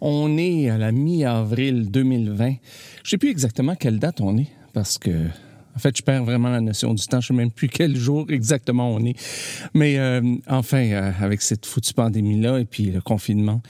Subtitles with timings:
[0.00, 2.54] On est à la mi-avril 2020.
[3.02, 5.10] Je sais plus exactement quelle date on est parce que
[5.78, 7.20] en fait, je perds vraiment la notion du temps.
[7.20, 9.14] Je sais même plus quel jour exactement on est.
[9.74, 13.62] Mais euh, enfin, euh, avec cette foutue pandémie-là et puis le confinement,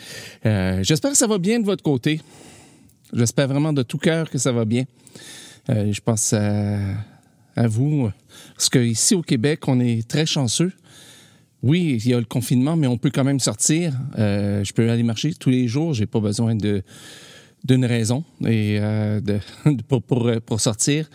[0.47, 2.23] euh, j'espère que ça va bien de votre côté.
[3.13, 4.85] J'espère vraiment de tout cœur que ça va bien.
[5.69, 6.79] je pense à,
[7.57, 8.11] à vous,
[8.55, 10.73] parce qu'ici au Québec, on est très chanceux.
[11.63, 13.93] Oui, il y a le confinement, mais on peut quand même sortir.
[14.17, 15.95] je peux aller marcher tous les jours.
[15.95, 16.83] J'ai pas besoin de
[17.65, 19.41] d'une raison et euh, de,
[19.89, 21.09] pour, pour, sortir.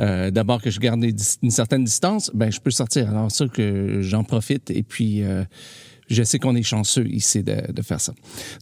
[0.00, 1.04] Euh, D'abord que je garde
[1.42, 3.08] une certaine distance, ben je peux sortir.
[3.08, 5.44] Alors ça que j'en profite et puis euh,
[6.08, 8.14] je sais qu'on est chanceux ici de, de, faire ça.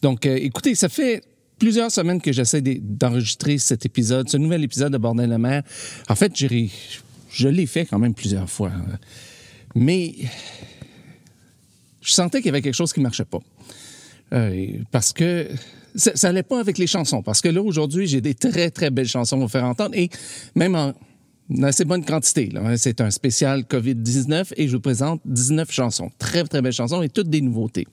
[0.02, 1.22] Donc euh, écoutez, ça fait
[1.58, 5.62] plusieurs semaines que j'essaie d'enregistrer cet épisode, ce nouvel épisode de Bordel de mer.
[6.08, 8.72] En fait, je l'ai fait quand même plusieurs fois,
[9.74, 10.14] mais
[12.04, 13.40] je sentais qu'il y avait quelque chose qui marchait pas.
[14.32, 15.48] Euh, parce que
[15.96, 17.22] ça n'allait pas avec les chansons.
[17.22, 20.10] Parce que là, aujourd'hui, j'ai des très, très belles chansons à vous faire entendre et
[20.54, 20.92] même en
[21.62, 22.50] assez bonne quantité.
[22.76, 26.10] C'est un spécial COVID-19 et je vous présente 19 chansons.
[26.18, 27.86] Très, très belles chansons et toutes des nouveautés.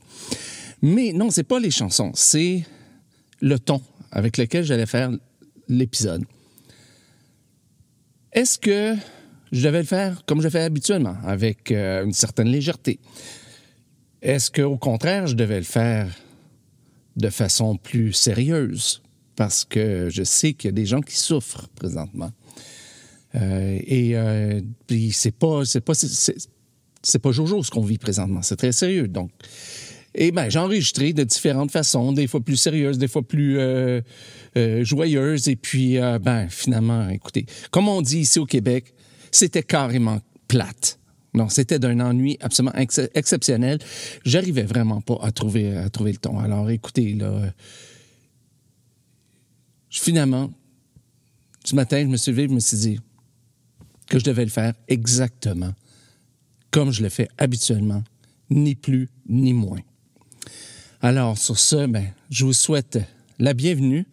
[0.81, 2.63] Mais non, c'est pas les chansons, c'est
[3.39, 3.81] le ton
[4.11, 5.11] avec lequel j'allais faire
[5.67, 6.23] l'épisode.
[8.33, 8.95] Est-ce que
[9.51, 12.99] je devais le faire comme je fais habituellement, avec euh, une certaine légèreté?
[14.21, 16.07] Est-ce qu'au contraire, je devais le faire
[17.15, 19.01] de façon plus sérieuse?
[19.35, 22.31] Parce que je sais qu'il y a des gens qui souffrent présentement.
[23.35, 28.41] Euh, et euh, puis c'est pas c'est pas c'est pas Jojo ce qu'on vit présentement,
[28.41, 29.07] c'est très sérieux.
[29.07, 29.31] Donc
[30.13, 34.01] et ben j'ai enregistré de différentes façons, des fois plus sérieuses, des fois plus euh,
[34.57, 38.93] euh joyeuses et puis euh, ben finalement écoutez, comme on dit ici au Québec,
[39.31, 40.99] c'était carrément plate.
[41.33, 43.79] Non, c'était d'un ennui absolument exceptionnel.
[44.25, 46.39] J'arrivais vraiment pas à trouver, le ton.
[46.39, 47.53] Alors, écoutez, là,
[49.89, 50.51] finalement,
[51.63, 52.99] ce matin, je me suis levé, je me suis dit
[54.09, 55.73] que je devais le faire exactement
[56.71, 58.01] comme je le fais habituellement,
[58.49, 59.81] ni plus ni moins.
[61.01, 62.99] Alors, sur ce, ben, je vous souhaite
[63.39, 64.05] la bienvenue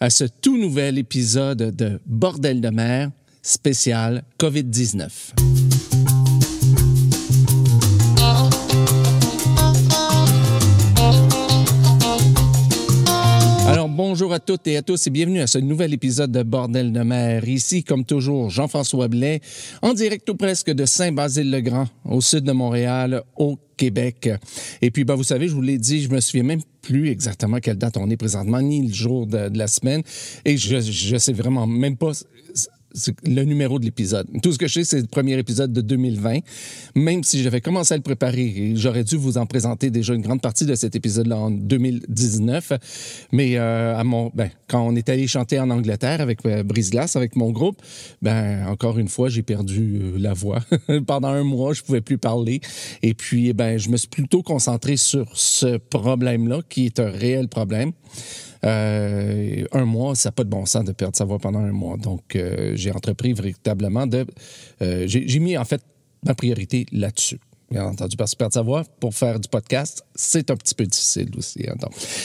[0.00, 3.10] à ce tout nouvel épisode de Bordel de mer
[3.42, 6.01] spécial COVID-19.
[13.88, 17.00] Bonjour à toutes et à tous et bienvenue à ce nouvel épisode de Bordel de
[17.00, 17.48] mer.
[17.48, 19.40] Ici, comme toujours, Jean-François Blais,
[19.80, 24.30] en direct tout presque de Saint-Basile-le-Grand, au sud de Montréal, au Québec.
[24.80, 27.58] Et puis, ben, vous savez, je vous l'ai dit, je me souviens même plus exactement
[27.58, 30.02] quelle date on est présentement, ni le jour de, de la semaine.
[30.44, 32.12] Et je, je sais vraiment même pas
[33.24, 34.26] le numéro de l'épisode.
[34.42, 36.40] Tout ce que je sais, c'est le premier épisode de 2020.
[36.94, 40.40] Même si j'avais commencé à le préparer, j'aurais dû vous en présenter déjà une grande
[40.40, 42.72] partie de cet épisode-là en 2019.
[43.32, 46.90] Mais euh, à mon, ben, quand on est allé chanter en Angleterre avec euh, Brise
[46.90, 47.80] Glace, avec mon groupe,
[48.20, 50.60] ben encore une fois, j'ai perdu euh, la voix.
[51.06, 52.60] Pendant un mois, je pouvais plus parler.
[53.02, 57.48] Et puis, ben, je me suis plutôt concentré sur ce problème-là, qui est un réel
[57.48, 57.92] problème.
[58.64, 61.72] Euh, un mois, ça n'a pas de bon sens de perdre sa voix pendant un
[61.72, 61.96] mois.
[61.96, 64.26] Donc, euh, j'ai entrepris véritablement de...
[64.82, 65.82] Euh, j'ai mis, en fait,
[66.24, 67.40] ma priorité là-dessus
[67.70, 70.84] bien entendu, parce que perdre sa voix pour faire du podcast, c'est un petit peu
[70.84, 71.64] difficile aussi.
[71.66, 71.74] Hein,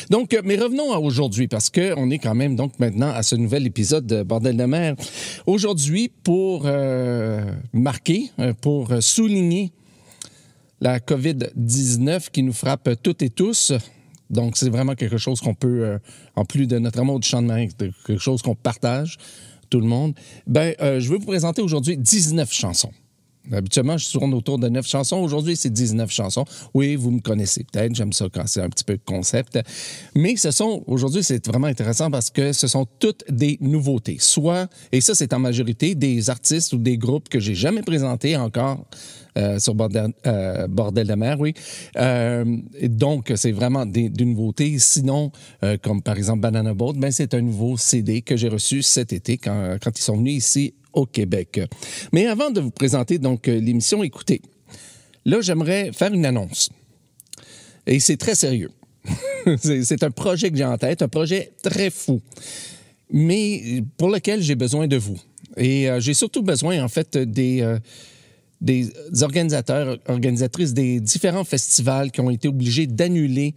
[0.10, 0.38] donc.
[0.44, 4.06] mais revenons à aujourd'hui, parce qu'on est quand même donc maintenant à ce nouvel épisode
[4.06, 4.98] de Bordel de mer.
[5.46, 6.70] Aujourd'hui, pour
[7.72, 9.72] marquer, pour souligner
[10.82, 13.72] la COVID-19 qui nous frappe toutes et tous,
[14.30, 16.00] donc, c'est vraiment quelque chose qu'on peut, euh,
[16.36, 19.18] en plus de notre amour du chant de mer, quelque chose qu'on partage,
[19.70, 20.14] tout le monde.
[20.46, 22.92] Ben, euh, je vais vous présenter aujourd'hui 19 chansons.
[23.52, 25.18] Habituellement, je tourne autour de 9 chansons.
[25.18, 26.44] Aujourd'hui, c'est 19 chansons.
[26.74, 27.96] Oui, vous me connaissez peut-être.
[27.96, 29.60] J'aime ça quand c'est un petit peu concept.
[30.16, 34.18] Mais ce sont, aujourd'hui, c'est vraiment intéressant parce que ce sont toutes des nouveautés.
[34.20, 38.36] Soit, et ça, c'est en majorité des artistes ou des groupes que j'ai jamais présentés
[38.36, 38.86] encore
[39.38, 41.54] euh, sur Bordel, euh, Bordel, de mer, oui.
[41.98, 42.44] Euh,
[42.84, 44.80] donc, c'est vraiment des, nouveautés.
[44.80, 45.32] Sinon,
[45.84, 49.38] comme par exemple Banana Boat, ben, c'est un nouveau CD que j'ai reçu cet été
[49.38, 51.62] quand, quand ils sont venus ici au Québec.
[52.14, 54.42] Mais avant de vous présenter donc l'émission, écoutez,
[55.26, 56.70] là, j'aimerais faire une annonce.
[57.86, 58.72] Et c'est très sérieux.
[59.62, 62.22] c'est un projet que j'ai en tête, un projet très fou,
[63.12, 65.18] mais pour lequel j'ai besoin de vous.
[65.56, 67.78] Et j'ai surtout besoin, en fait, des
[68.62, 73.56] des organisateurs, organisatrices des différents festivals qui ont été obligés d'annuler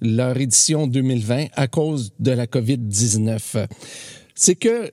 [0.00, 3.66] leur édition 2020 à cause de la COVID-19.
[4.34, 4.90] C'est que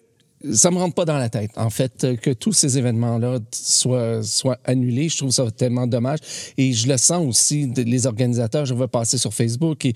[0.54, 4.58] ça me rentre pas dans la tête, en fait, que tous ces événements-là soient, soient
[4.64, 5.10] annulés.
[5.10, 6.20] Je trouve ça tellement dommage.
[6.58, 9.94] Et je le sens aussi, les organisateurs, je vais passer sur Facebook et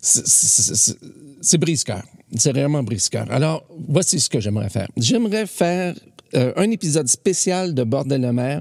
[0.00, 2.04] c'est brise-cœur.
[2.36, 3.30] C'est réellement brise-cœur.
[3.30, 4.88] Alors, voici ce que j'aimerais faire.
[4.96, 5.94] J'aimerais faire
[6.36, 8.60] euh, un épisode spécial de Bordel de mer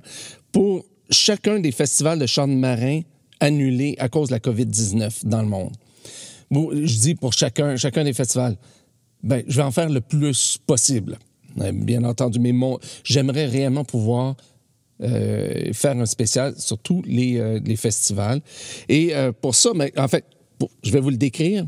[0.51, 3.01] pour chacun des festivals de chants de marins
[3.39, 5.73] annulés à cause de la COVID-19 dans le monde.
[6.51, 8.57] je dis pour chacun, chacun des festivals.
[9.23, 11.17] Ben, je vais en faire le plus possible,
[11.61, 12.39] euh, bien entendu.
[12.39, 12.53] Mais
[13.03, 14.35] j'aimerais réellement pouvoir
[15.01, 18.41] euh, faire un spécial sur tous les, les festivals.
[18.89, 20.25] Et pour ça, mais, en fait,
[20.83, 21.65] je vais vous le décrire.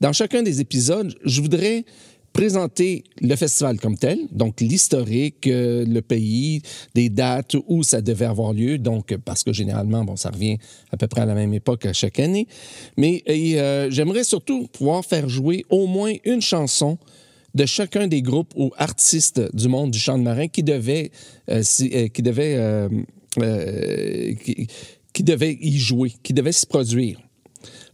[0.00, 1.84] Dans chacun des épisodes, je voudrais
[2.32, 6.62] présenter le festival comme tel, donc l'historique, euh, le pays,
[6.94, 10.58] des dates où ça devait avoir lieu, donc parce que généralement, bon, ça revient
[10.90, 12.46] à peu près à la même époque à chaque année.
[12.96, 16.98] Mais euh, j'aimerais surtout pouvoir faire jouer au moins une chanson
[17.54, 21.10] de chacun des groupes ou artistes du monde du chant de marin qui devait,
[21.50, 21.62] euh,
[22.08, 22.80] qui devait,
[25.12, 27.20] qui devait y jouer, qui devait se produire.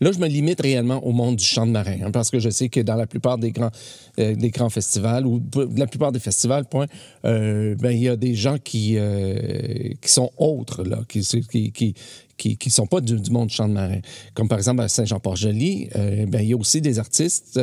[0.00, 2.50] Là, je me limite réellement au monde du chant de marin, hein, parce que je
[2.50, 3.71] sais que dans la plupart des grands,
[4.19, 5.43] euh, festivals, ou
[5.77, 6.87] la plupart des festivals, point,
[7.25, 11.95] euh, ben, il y a des gens qui, euh, sont autres, qui,
[12.37, 13.99] qui, sont pas du, monde du chant de marin.
[14.35, 15.89] Comme par exemple à Saint-Jean-Port-Joli,
[16.29, 17.61] ben, il y a aussi des artistes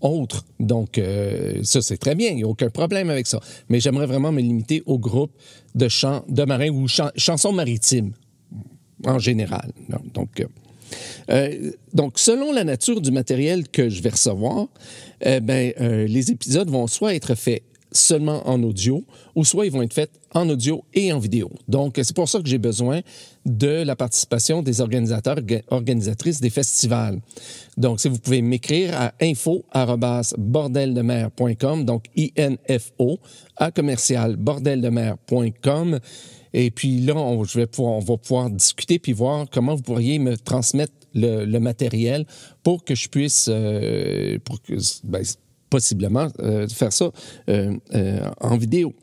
[0.00, 0.44] autres.
[0.60, 1.00] Donc,
[1.62, 2.30] ça, c'est très bien.
[2.30, 3.40] Il n'y a aucun problème avec ça.
[3.70, 5.32] Mais j'aimerais vraiment me limiter au groupe
[5.74, 6.86] de chants de marin ou
[7.16, 8.12] chansons maritimes
[9.06, 9.72] en général.
[10.12, 10.46] Donc,
[11.30, 14.68] euh, donc, selon la nature du matériel que je vais recevoir,
[15.26, 19.02] euh, ben, euh, les épisodes vont soit être faits seulement en audio,
[19.34, 21.50] ou soit ils vont être faits en audio et en vidéo.
[21.68, 23.00] Donc, c'est pour ça que j'ai besoin
[23.46, 25.38] de la participation des organisateurs,
[25.68, 27.18] organisatrices des festivals.
[27.78, 33.18] Donc, si vous pouvez m'écrire à info@bordeldemer.com, donc I-N-F-O,
[33.56, 35.98] à commercial bordeldemer.com.
[36.52, 41.58] Et puis là, on, va pouvoir discuter puis voir comment vous pourriez me transmettre le,
[41.58, 42.26] matériel
[42.62, 44.74] pour que je puisse, euh, pour que,
[45.04, 45.22] ben,
[45.70, 47.10] possiblement, euh, faire ça
[47.48, 47.76] euh,
[48.40, 48.94] en vidéo.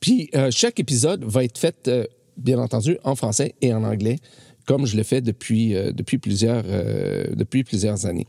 [0.00, 1.90] Puis chaque épisode va être fait,
[2.36, 4.16] bien entendu, en français et en anglais
[4.64, 5.74] comme je le fais depuis,
[6.20, 6.66] plusieurs,
[8.04, 8.26] années.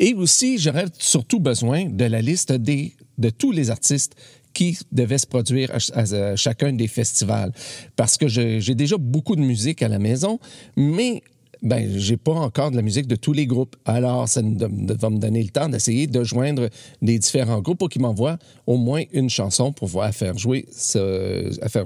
[0.00, 4.14] Et aussi, j'aurais surtout besoin de la liste de tous les artistes
[4.52, 7.52] qui devait se produire à, chacun des festivals.
[7.96, 10.38] Parce que j'ai déjà beaucoup de musique à la maison,
[10.76, 11.22] mais
[11.62, 13.76] ben, j'ai pas encore de la musique de tous les groupes.
[13.84, 16.68] Alors, ça va me donner le temps d'essayer de joindre
[17.00, 20.66] les différents groupes pour qu'ils m'envoient au moins une chanson pour pouvoir faire jouer,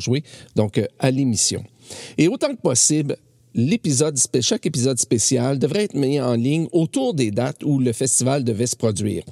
[0.00, 0.24] jouer
[0.54, 1.62] donc euh, à l'émission.
[2.16, 3.16] Et autant que possible,
[3.56, 8.44] l'épisode, chaque épisode spécial devrait être mis en ligne autour des dates où le festival
[8.44, 9.25] devait se produire.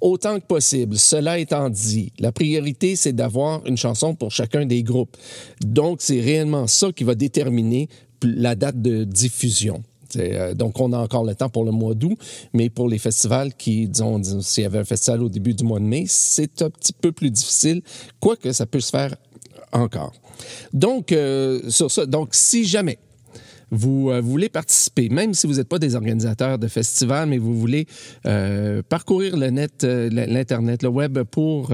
[0.00, 0.96] Autant que possible.
[0.98, 5.16] Cela étant dit, la priorité, c'est d'avoir une chanson pour chacun des groupes.
[5.64, 7.88] Donc, c'est réellement ça qui va déterminer
[8.22, 9.82] la date de diffusion.
[10.16, 12.18] Euh, donc, on a encore le temps pour le mois d'août,
[12.52, 15.78] mais pour les festivals qui, disons, s'il y avait un festival au début du mois
[15.78, 17.80] de mai, c'est un petit peu plus difficile,
[18.18, 19.14] quoique ça peut se faire
[19.72, 20.12] encore.
[20.72, 22.98] Donc, euh, sur ça, donc si jamais
[23.72, 27.58] euh, vous, voulez participer, même si vous n'êtes pas des organisateurs de festivals, mais vous
[27.58, 27.86] voulez
[28.26, 31.72] euh, parcourir le net, euh, l'Internet, le web pour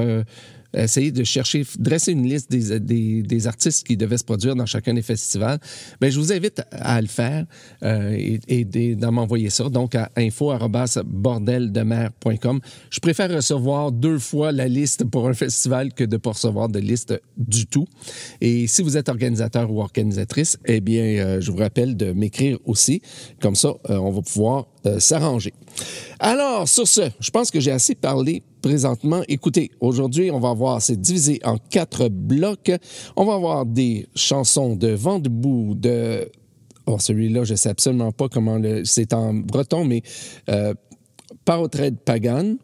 [0.85, 4.93] essayer de chercher, dresser une liste des, des, artistes qui devaient se produire dans chacun
[4.95, 5.61] des festivals,
[6.01, 7.47] bien, je vous invite à le faire
[7.83, 8.65] euh, et, et
[8.95, 9.69] d'en m'envoyer ça.
[9.69, 12.61] Donc, à info.bordeldemer.com.
[12.91, 16.69] Je préfère recevoir deux fois la liste pour un festival que de ne pas recevoir
[16.69, 17.87] de liste du tout.
[18.41, 22.59] Et si vous êtes organisateur ou organisatrice, eh bien, euh, je vous rappelle de m'écrire
[22.65, 23.03] aussi.
[23.41, 24.67] Comme ça, euh, on va pouvoir
[24.99, 25.53] s'arranger.
[26.21, 29.23] Alors, sur ce, je pense que j'ai assez parlé présentement.
[29.29, 32.73] Écoutez, aujourd'hui, on va voir, c'est divisé en quatre blocs.
[33.15, 36.29] On va avoir des chansons de vent de...
[36.87, 38.85] Oh, celui-là, je sais absolument pas comment le...
[38.85, 40.03] C'est en breton, mais
[40.49, 40.75] euh,
[42.05, 42.57] Pagan.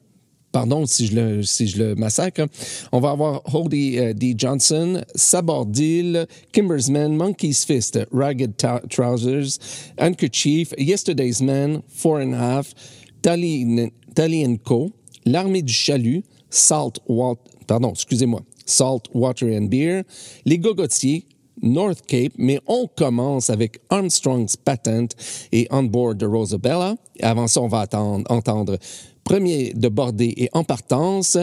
[0.51, 2.47] Pardon si je, le, si je le massacre.
[2.91, 4.35] On va avoir Holdy euh, D.
[4.37, 8.57] Johnson, Sabordil, Kimbersman, Monkey's Fist, Ragged
[8.91, 9.61] Trousers,
[10.01, 12.75] Handkerchief, Yesterday's Man, Four and a Half,
[13.23, 14.91] Tally Co.,
[15.25, 20.03] L'Armée du Chalut, Salt Water, pardon, excusez-moi, Salt Water and Beer,
[20.45, 21.27] Les Gogotiers,
[21.61, 25.15] North Cape, mais on commence avec Armstrong's Patent
[25.53, 26.97] et On Board de Rosabella.
[27.21, 28.79] Avant ça, on va attendre, entendre
[29.25, 31.39] Premier de Bordée et En Partance.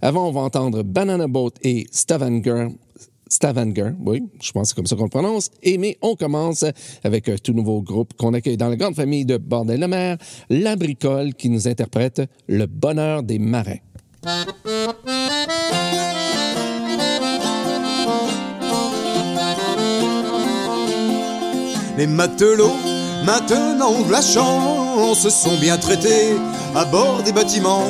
[0.00, 2.68] Avant, on va entendre Banana Boat et Stavanger
[3.34, 5.50] Stavanger, oui, je pense que c'est comme ça qu'on le prononce.
[5.64, 6.64] Et mais on commence
[7.02, 10.18] avec un tout nouveau groupe qu'on accueille dans la grande famille de Bordel-le-Mer,
[10.50, 13.78] La Bricole, qui nous interprète Le bonheur des marins.
[21.98, 22.76] Les matelots,
[23.26, 26.36] maintenant la chance, sont bien traités
[26.76, 27.88] à bord des bâtiments.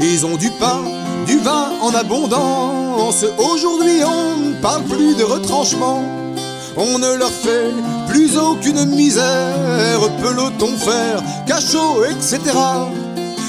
[0.00, 0.82] Ils ont du pain,
[1.26, 3.24] du vin en abondance.
[3.38, 6.02] Aujourd'hui, on ne parle plus de retranchement.
[6.76, 7.72] On ne leur fait
[8.08, 12.38] plus aucune misère, peloton fer, cachot, etc.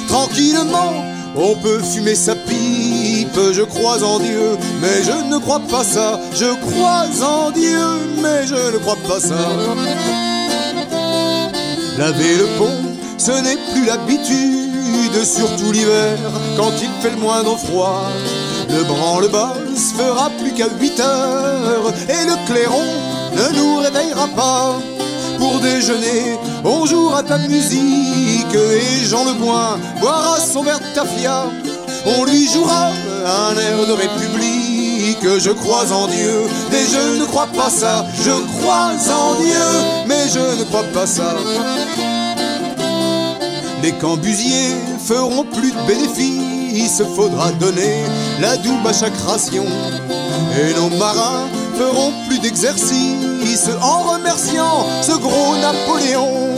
[0.07, 0.93] Tranquillement,
[1.35, 6.19] on peut fumer sa pipe, je crois en Dieu, mais je ne crois pas ça.
[6.33, 7.79] Je crois en Dieu,
[8.21, 9.35] mais je ne crois pas ça.
[11.97, 12.77] Laver le pont,
[13.17, 16.17] ce n'est plus l'habitude, surtout l'hiver,
[16.57, 18.03] quand il fait le moindre froid.
[18.69, 22.85] Le branle-bas se fera plus qu'à 8 heures, et le clairon
[23.35, 24.75] ne nous réveillera pas.
[25.37, 31.45] Pour déjeuner, on jouera ta musique, et Jean Le Boin boira son verre de tafia.
[32.05, 32.89] On lui jouera
[33.25, 35.39] un air de république.
[35.39, 38.05] Je crois en Dieu, mais je ne crois pas ça.
[38.23, 39.67] Je crois en Dieu,
[40.07, 41.35] mais je ne crois pas ça.
[43.83, 48.03] Les cambusiers feront plus de bénéfices, faudra donner
[48.39, 49.65] la double à chaque ration.
[50.59, 56.55] Et nos marins feront plus d'exercice en remerciant ce gros Napoléon.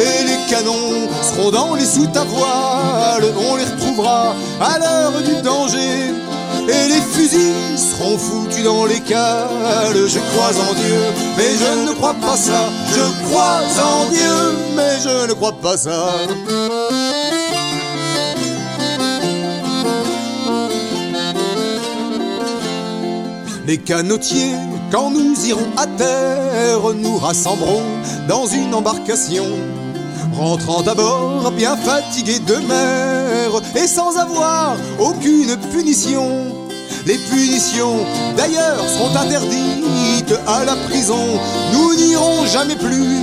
[0.00, 5.42] Et les canons seront dans les soutes à voile, on les retrouvera à l'heure du
[5.42, 6.12] danger.
[6.68, 9.48] Et les fusils seront foutus dans les cales.
[9.94, 11.00] Je crois en Dieu,
[11.36, 12.68] mais je ne crois pas ça.
[12.94, 16.12] Je crois en Dieu, mais je ne crois pas ça.
[23.68, 24.54] Les canotiers,
[24.90, 27.82] quand nous irons à terre, nous rassemblerons
[28.26, 29.44] dans une embarcation.
[30.32, 36.46] Rentrant d'abord bien fatigués de mer et sans avoir aucune punition.
[37.04, 38.06] Les punitions
[38.38, 41.38] d'ailleurs seront interdites à la prison.
[41.74, 43.18] Nous n'irons jamais plus.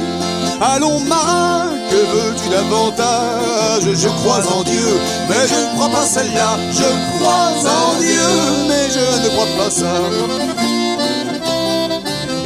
[0.73, 3.83] Allons marin, que veux-tu davantage?
[3.93, 6.57] Je crois en Dieu, mais je ne crois pas celle-là.
[6.71, 8.29] Je crois en Dieu,
[8.67, 9.95] mais je ne crois pas ça.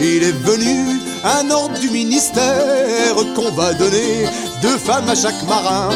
[0.02, 4.26] Il est venu un ordre du ministère qu'on va donner
[4.62, 5.90] deux femmes à chaque marin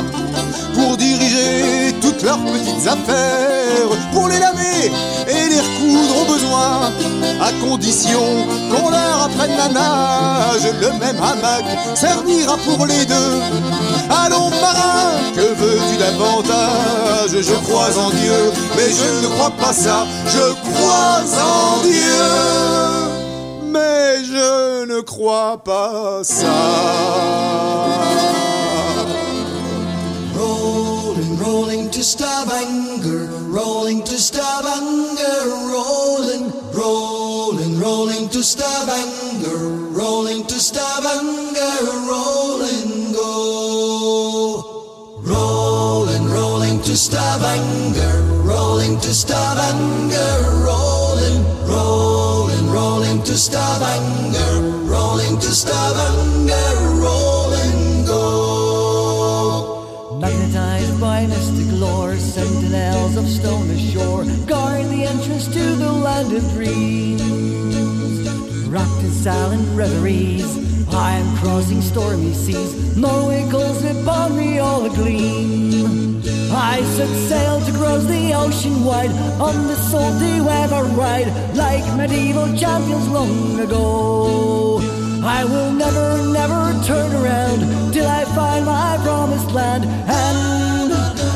[0.74, 4.92] pour diriger toutes leurs petites affaires, pour les laver
[5.28, 6.92] et les recoudre au besoin,
[7.42, 8.22] à condition
[8.72, 10.68] qu'on leur apprenne la nage.
[10.82, 11.66] Le même hamac
[11.96, 13.42] servira pour les deux.
[14.10, 17.42] Allons marin, que veux-tu davantage?
[17.42, 20.06] Je crois en Dieu, mais je ne crois pas ça.
[20.28, 23.14] Je crois en Dieu
[23.74, 26.54] mais je ne crois pas ça.
[30.38, 39.58] Rolling, rolling to Stavanger, rolling to Stavanger, rolling, rolling, rolling to Stavanger,
[39.94, 44.64] rolling to Stavanger, rolling go.
[45.22, 56.83] Rolling, rolling to Stavanger, rolling to Stavanger, rolling, rolling, rolling to Stavanger, rolling to Stavanger,
[61.84, 67.22] lore, sentinels of stone ashore guard the entrance to the land of dreams.
[68.72, 70.48] Wrapped in silent reveries,
[70.94, 72.72] I am crossing stormy seas.
[72.98, 76.24] Norway calls upon me all agleam.
[76.52, 79.14] I set sail to cross the ocean wide
[79.48, 84.80] on the salty weather ride, like medieval champions long ago.
[85.40, 86.08] I will never,
[86.40, 87.60] never turn around
[87.94, 90.73] till I find my promised land, and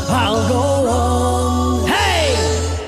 [0.09, 1.87] I'll go on.
[1.87, 2.35] Hey!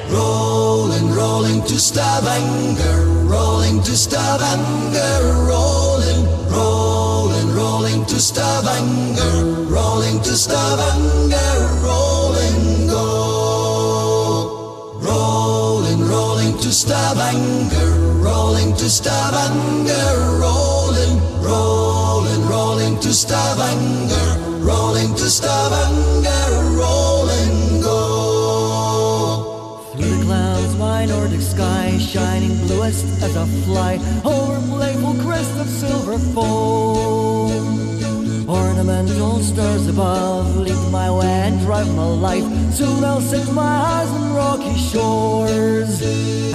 [0.09, 11.51] Rolling, rolling to Stavanger, rolling to Stavanger, rolling, rolling, rolling to Stavanger, rolling to Stavanger,
[11.83, 13.39] rolling go.
[15.01, 17.89] Rolling, rolling to Stavanger,
[18.23, 26.18] rolling to Stavanger, rolling, rolling, rolling to Stavanger, rolling to Stavanger,
[32.10, 37.51] shining bluest as a flight over playful crest of silver foam.
[38.50, 42.48] Ornamental stars above lead my way and drive my life.
[42.74, 46.01] Soon I'll set my eyes on rocky shores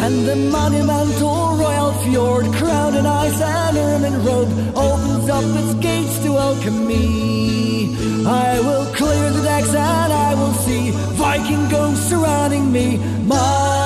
[0.05, 6.19] and the monumental royal fjord, crowned in ice and ermine robe, opens up its gates
[6.25, 7.95] to welcome me.
[8.27, 12.97] I will clear the decks and I will see Viking ghosts surrounding me.
[13.23, 13.84] My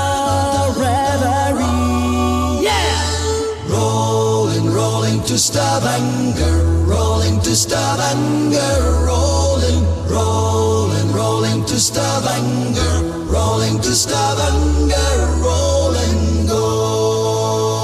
[5.09, 15.41] Rolling, rolling to Stavanger, rolling to Stavanger, rolling, rolling, rolling to Stavanger, rolling to Stavanger,
[15.41, 17.79] roll and go.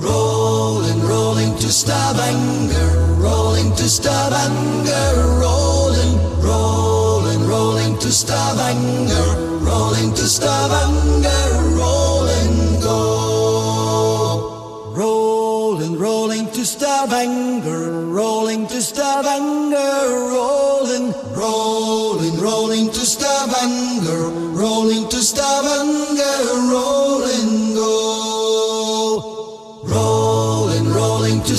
[0.00, 9.27] Rolling, rolling to Stavanger, rolling to Stavanger, rolling, rolling, rolling to Stavanger,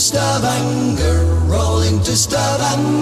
[0.09, 2.99] Stavanger, rolling to Stavanger,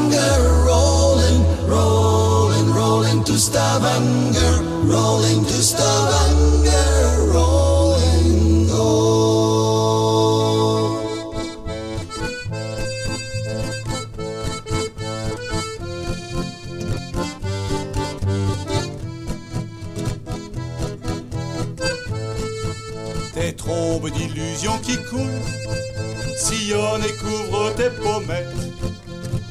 [27.06, 28.56] et couvrent tes pommettes.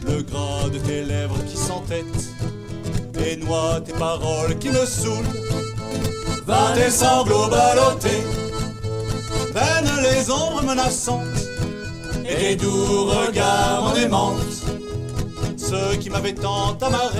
[0.06, 2.30] Le gras de tes lèvres qui s'entêtent
[3.24, 5.24] et noie tes paroles qui me saoulent.
[6.46, 8.22] Va tes sanglots ballottés,
[9.52, 11.40] peinent les ombres menaçantes
[12.24, 14.62] et tes doux regards en aimantes,
[15.56, 17.18] ceux qui m'avaient tant amarré.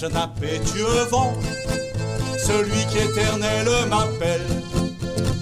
[0.00, 1.34] D'un impétueux vent,
[2.38, 4.46] celui qui éternel m'appelle.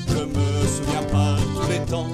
[0.09, 2.09] Je me souviens par tous les temps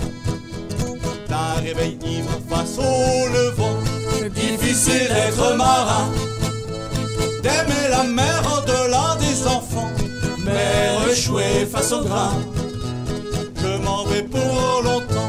[1.28, 3.78] d'un réveil ivre face au levant.
[4.34, 6.10] Difficile d'être marin,
[7.42, 9.90] d'aimer la mer au-delà des enfants,
[10.44, 12.32] mais échoué face au grain.
[13.56, 15.23] Je m'en vais pour longtemps.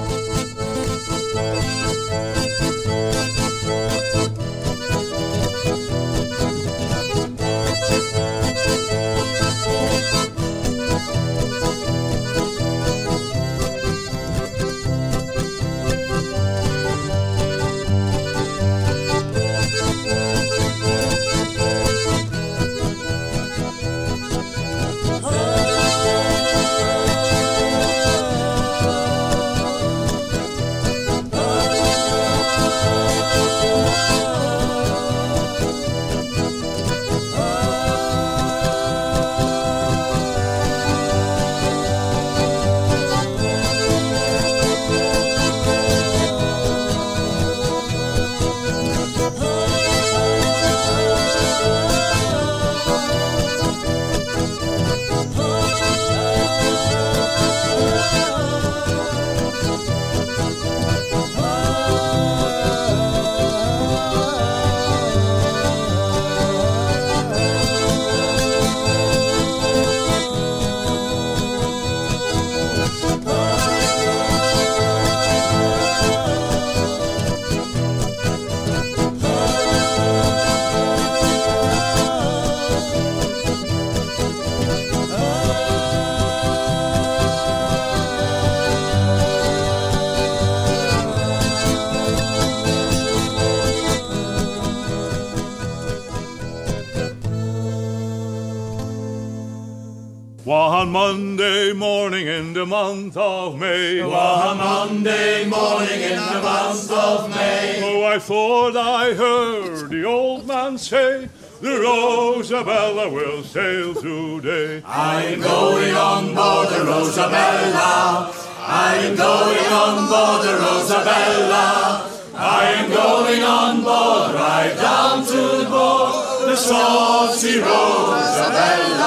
[117.15, 118.27] Rosabella.
[118.67, 122.11] I'm going on board the Rosabella.
[122.35, 129.05] I'm going on board right down to the board, the saucy Rosabella.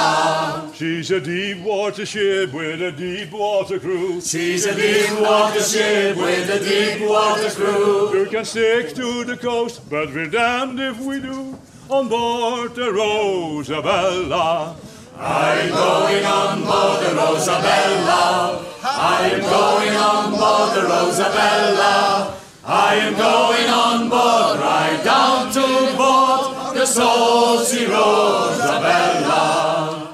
[0.74, 4.22] She's a deep water ship with a deep water crew.
[4.22, 8.24] She's a deep water ship with a deep water crew.
[8.24, 11.58] We can stick to the coast, but we're damned if we do.
[11.90, 14.76] On board the Rosabella.
[15.20, 18.64] I'm going on board the Rosabella.
[18.84, 22.34] I am going on board the Rosabella.
[22.64, 29.38] I am going on board right down to board the saucy Rosabella.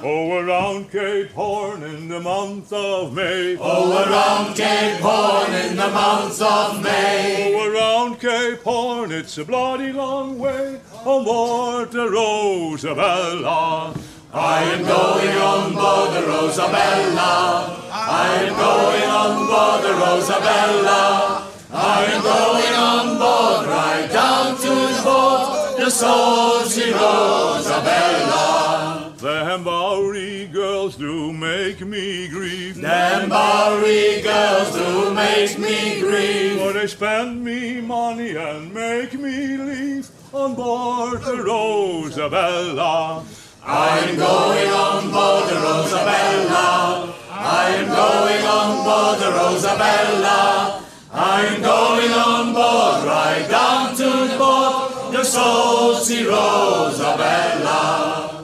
[0.03, 3.59] Oh, around Cape Horn in the month of May.
[3.61, 7.55] Oh, around Cape Horn in the month of May.
[7.55, 13.95] Oh, around Cape Horn, it's a bloody long way on board the Rosabella.
[14.37, 17.79] I am going on board the Rosabella.
[17.92, 21.47] I am going on board the Rosabella.
[21.70, 28.44] I am going on board right down to the boat, the saucy Rosabella.
[29.18, 32.81] Them Bowery girls do make me grieve.
[32.81, 36.59] Them Bowery girls do make me grieve.
[36.59, 43.23] For they spend me money and make me leave on board the Rosabella.
[43.66, 47.14] I'm going on board the Rosabella.
[47.31, 50.83] I am going on board the Rosabella.
[51.11, 57.55] I'm going on board right down to the boat, the saucy Rosabella.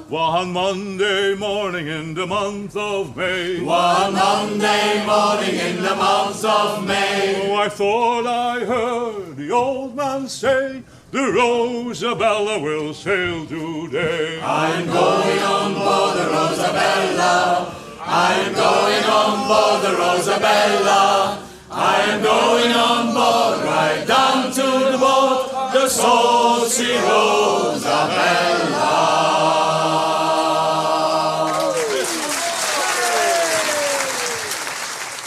[0.09, 3.61] One Monday morning in the month of May.
[3.61, 7.51] One Monday morning in the month of May.
[7.51, 14.41] Oh, I thought I heard the old man say, the Rosabella will sail today.
[14.43, 17.75] I'm going on board the Rosabella.
[18.01, 21.43] I'm going on board the Rosabella.
[21.73, 27.81] I am going on board right down to the boat, the saucy Rosabella.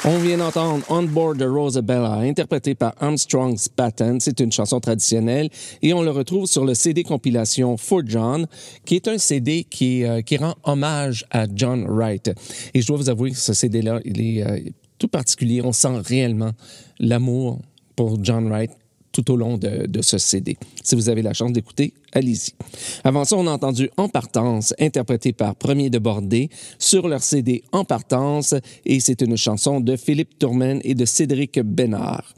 [0.06, 4.20] On vient d'entendre On Board the Rosabella, interprété par Armstrong's Patent.
[4.20, 5.50] C'est une chanson traditionnelle
[5.82, 8.48] et on le retrouve sur le CD compilation For John,
[8.84, 12.30] qui est un CD qui, euh, qui rend hommage à John Wright.
[12.74, 14.60] Et je dois vous avouer que ce CD-là, il est euh,
[15.00, 15.62] tout particulier.
[15.64, 16.52] On sent réellement
[17.00, 17.62] l'amour
[17.96, 18.72] pour John Wright
[19.14, 20.58] tout au long de, ce CD.
[20.84, 22.52] Si vous avez la chance d'écouter, allez-y.
[23.06, 27.64] Avant ça, on a entendu En partance, interprété par Premier de Bordé sur leur CD
[27.72, 28.54] En partance,
[28.86, 32.34] et c'est une chanson de Philippe Tourmen et de Cédric Bénard.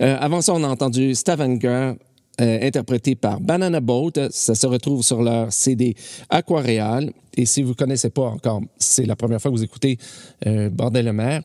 [0.00, 1.94] Euh, avant ça, on a entendu Stavanger,
[2.40, 4.12] euh, interprété par Banana Boat.
[4.30, 5.94] Ça se retrouve sur leur CD
[6.30, 7.12] Aquareal.
[7.36, 9.98] Et si vous ne connaissez pas encore, c'est la première fois que vous écoutez
[10.46, 11.42] euh, Bordel le Mer,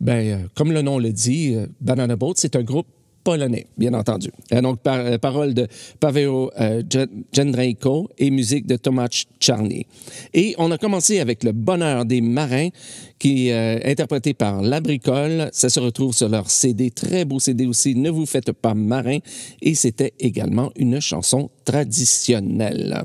[0.00, 2.86] ben, euh, comme le nom le dit, Banana Boat, c'est un groupe
[3.28, 4.30] polonais, bien entendu.
[4.50, 5.66] Et donc, par, euh, parole de
[6.00, 6.82] Paweł euh,
[7.30, 9.84] Jędrzejko et musique de Tomasz Czarny.
[10.32, 12.70] Et on a commencé avec Le Bonheur des Marins,
[13.18, 15.48] qui est euh, interprété par La Bricole.
[15.52, 19.18] Ça se retrouve sur leur CD, très beau CD aussi, Ne vous faites pas marin.
[19.60, 23.04] Et c'était également une chanson traditionnelle.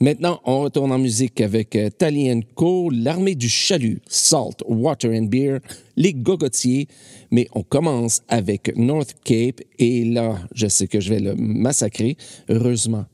[0.00, 5.58] Maintenant, on retourne en musique avec euh, Talienko, l'armée du chalut, Salt, Water and Beer,
[5.96, 6.88] les gogotiers,
[7.30, 12.16] mais on commence avec North Cape et là, je sais que je vais le massacrer.
[12.48, 13.04] Heureusement,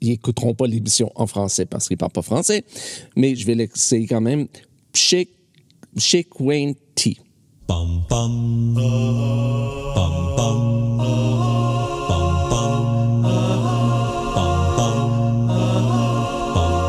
[0.00, 2.64] ils n'écouteront pas l'émission en français parce qu'ils ne parlent pas français,
[3.16, 4.48] mais je vais l'essayer quand même.
[4.94, 5.30] Shake,
[5.98, 7.18] Shake Wayne T.
[7.66, 8.74] Bum, bum.
[8.74, 10.72] Bum, bum.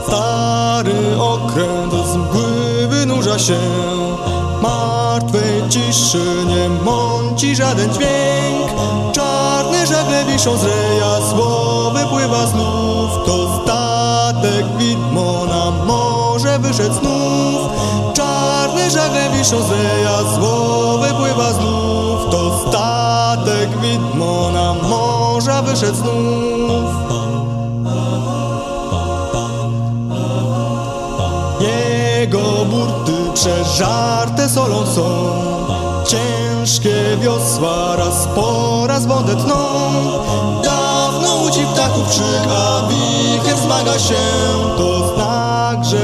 [0.07, 3.59] Stary okręt z mgły wynurza się.
[4.61, 8.71] Martwej ciszy nie mąci żaden dźwięk.
[9.13, 13.25] Czarne żagle wiszą z reja Słowy pływa znów.
[13.25, 17.72] To statek widmo na morze wyszedł znów
[18.83, 22.31] Czarne żagle wiszą z reja Słowy pływa znów.
[22.31, 26.89] To statek widmo na morze wyszedł znów.
[31.59, 35.03] Jego burty przeżarte solą są.
[36.05, 39.55] Ciężkie wiosła raz po raz wodę tną.
[40.63, 44.23] Dawno łudzi ptaków krzyk, a wicher zmaga się.
[44.77, 45.97] To znak, że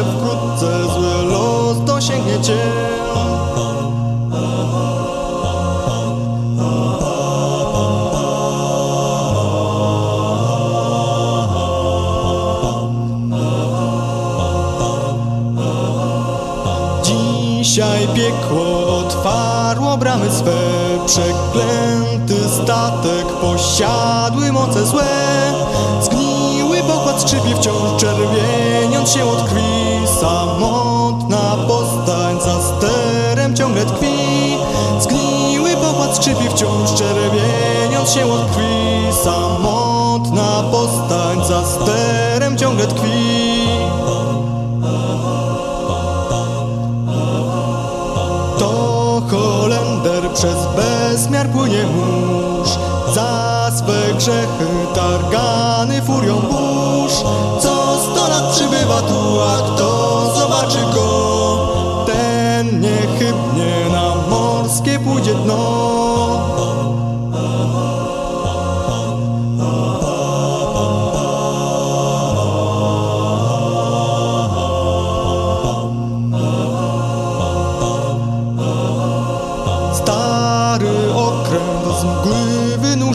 [2.39, 2.79] Dzisiaj
[18.15, 20.51] piekło otwarło bramy swe
[21.05, 25.03] Przeklęty statek posiadły moce złe.
[26.01, 30.07] Zgniły pokład skrzypi wciąż czerwieniąc się od krwi
[36.59, 43.67] wciąż czerwieniąc się od krwi Samotna postań za sterem ciągle tkwi.
[48.59, 52.69] To Holender przez bezmiar płynie mórz
[53.15, 57.13] Za swe grzechy targany furią burz.
[57.59, 59.77] Co sto lat przybywa tu, a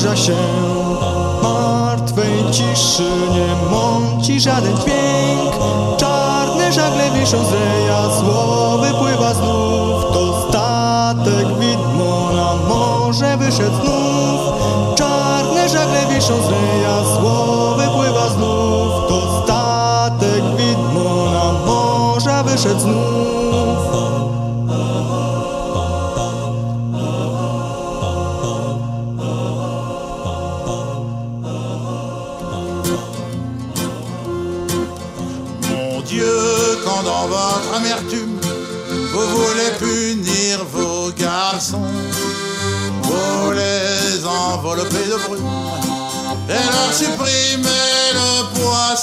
[0.05, 0.37] znuża się.
[1.43, 5.55] Martwej ciszy nie mąci żaden dźwięk.
[5.97, 10.05] Czarne żagle wiszą z reja Zło wypływa znów.
[10.13, 14.41] To statek widmo na morze wyszedł znów.
[14.95, 16.84] Czarne żagle wiszą z reja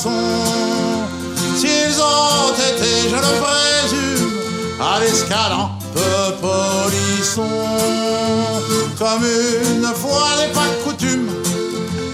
[0.02, 4.32] S'ils ont été, je le présume,
[4.82, 7.44] à l'escalade peu polissons,
[8.98, 11.30] comme une fois n'est pas coutume,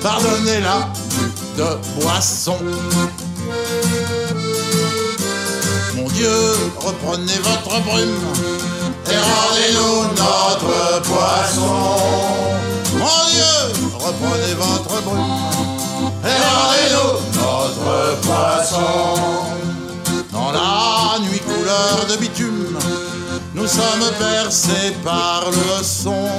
[0.03, 0.89] pardonnez-la
[1.57, 2.57] de boisson.
[5.95, 6.35] Mon Dieu,
[6.77, 8.35] reprenez votre brume
[9.09, 11.73] et rendez-nous notre poisson.
[12.99, 13.55] Mon Dieu,
[13.97, 15.56] reprenez votre brume
[16.23, 19.15] rendez-nous notre poisson.
[20.31, 22.77] Dans la nuit couleur de bitume,
[23.53, 26.29] nous sommes percés par le son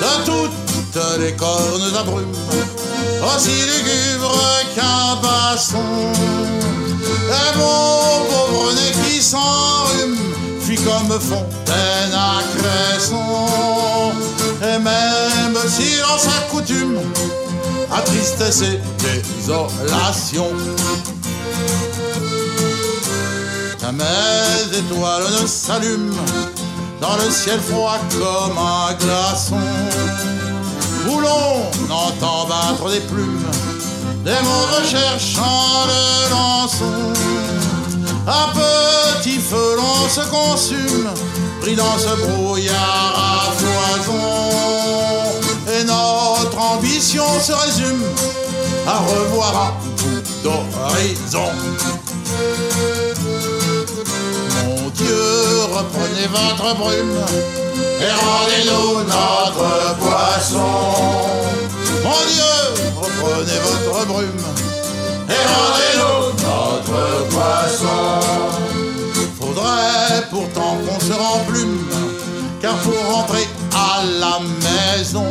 [0.00, 2.32] de toutes les cornes à brume,
[3.24, 4.40] aussi lugubre
[4.74, 5.78] qu'un basson.
[7.28, 10.16] Et mon pauvre nez qui s'enrhume
[10.60, 14.12] fuit comme fontaine à cresson.
[14.62, 16.98] Et même si l'on s'accoutume
[17.92, 20.46] à tristesse et désolation,
[23.80, 26.14] jamais étoiles ne s'allument
[27.00, 29.56] dans le ciel froid comme un glaçon.
[31.08, 33.50] Où l'on entend battre des plumes
[34.24, 37.12] des mots recherchant le lançon.
[38.26, 41.10] À petit feu l'on se consume,
[41.60, 44.69] pris dans ce brouillard à foison.
[46.70, 48.02] Ambition se résume
[48.86, 51.50] à revoir un bout d'horizon.
[54.64, 55.22] Mon Dieu,
[55.72, 57.18] reprenez votre brume
[58.00, 60.70] et rendez-nous notre poisson.
[62.04, 62.54] Mon Dieu,
[62.96, 64.44] reprenez votre brume
[65.28, 68.00] et rendez-nous notre poisson.
[69.40, 71.84] Faudrait pourtant qu'on se remplume,
[72.62, 75.26] car pour rentrer à la maison,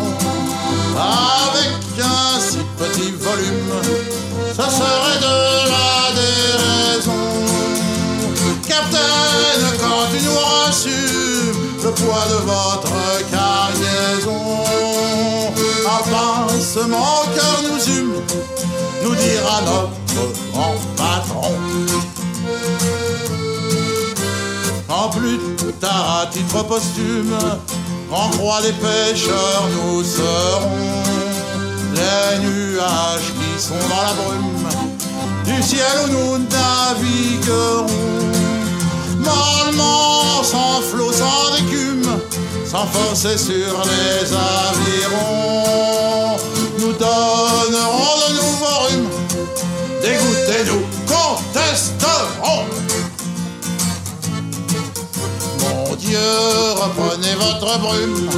[1.00, 3.74] avec un si petit volume,
[4.52, 5.38] ce serait de
[5.72, 7.24] la déraison.
[8.68, 12.98] Capitaine, quand tu nous rassumes le poids de votre
[13.32, 14.44] cargaison,
[15.88, 18.22] un pincement au cœur nous hume,
[19.04, 21.56] nous dira notre grand patron.
[24.90, 25.40] En plus
[25.80, 27.38] tard, à titre posthume,
[28.12, 30.70] en croix des pêcheurs, nous serons
[31.94, 34.60] les nuages qui sont dans la brume
[35.46, 37.88] du ciel où nous naviguerons.
[39.18, 42.20] Mollement, sans flot, sans écume,
[42.66, 45.58] sans forcer sur les avirons,
[46.80, 49.10] nous donnerons de nouveaux rhumes.
[50.02, 52.66] Dégoûtez-nous, contesterons.
[56.10, 58.30] Mon Dieu, reprenez votre brume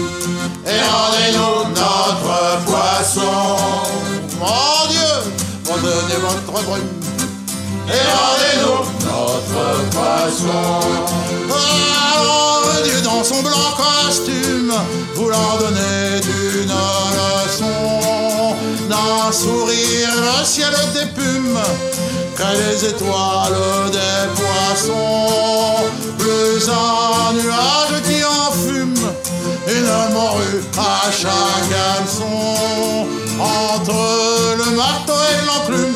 [0.65, 3.55] et rendez-nous notre poisson.
[4.41, 5.11] Mon Dieu,
[5.71, 6.91] redonnez votre brume
[7.87, 10.61] et rendez-nous notre poisson.
[12.17, 14.73] Alors, Dieu dans son blanc costume,
[15.15, 18.20] voulant donner d'une leçon,
[18.91, 21.59] d'un sourire le ciel d'épume,
[22.35, 25.85] que les étoiles des poissons,
[26.17, 29.03] plus un nuage qui enfume,
[29.67, 33.07] une morue à chaque hameçon,
[33.39, 35.95] entre le marteau et l'enclume.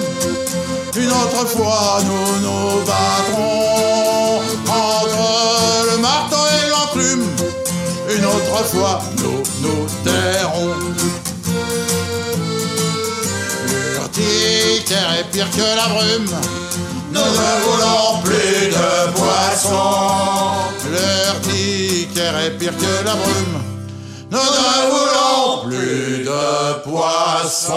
[0.96, 7.28] Une autre fois nous nous battrons entre le marteau et l'enclume.
[8.16, 10.95] Une autre fois nous nous tairons.
[14.96, 16.32] L'urticaire est pire que la brume.
[17.12, 20.72] Nous ne voulons plus de poissons.
[20.90, 23.64] L'urticaire est pire que la brume.
[24.32, 27.76] Nous ne voulons plus de poissons.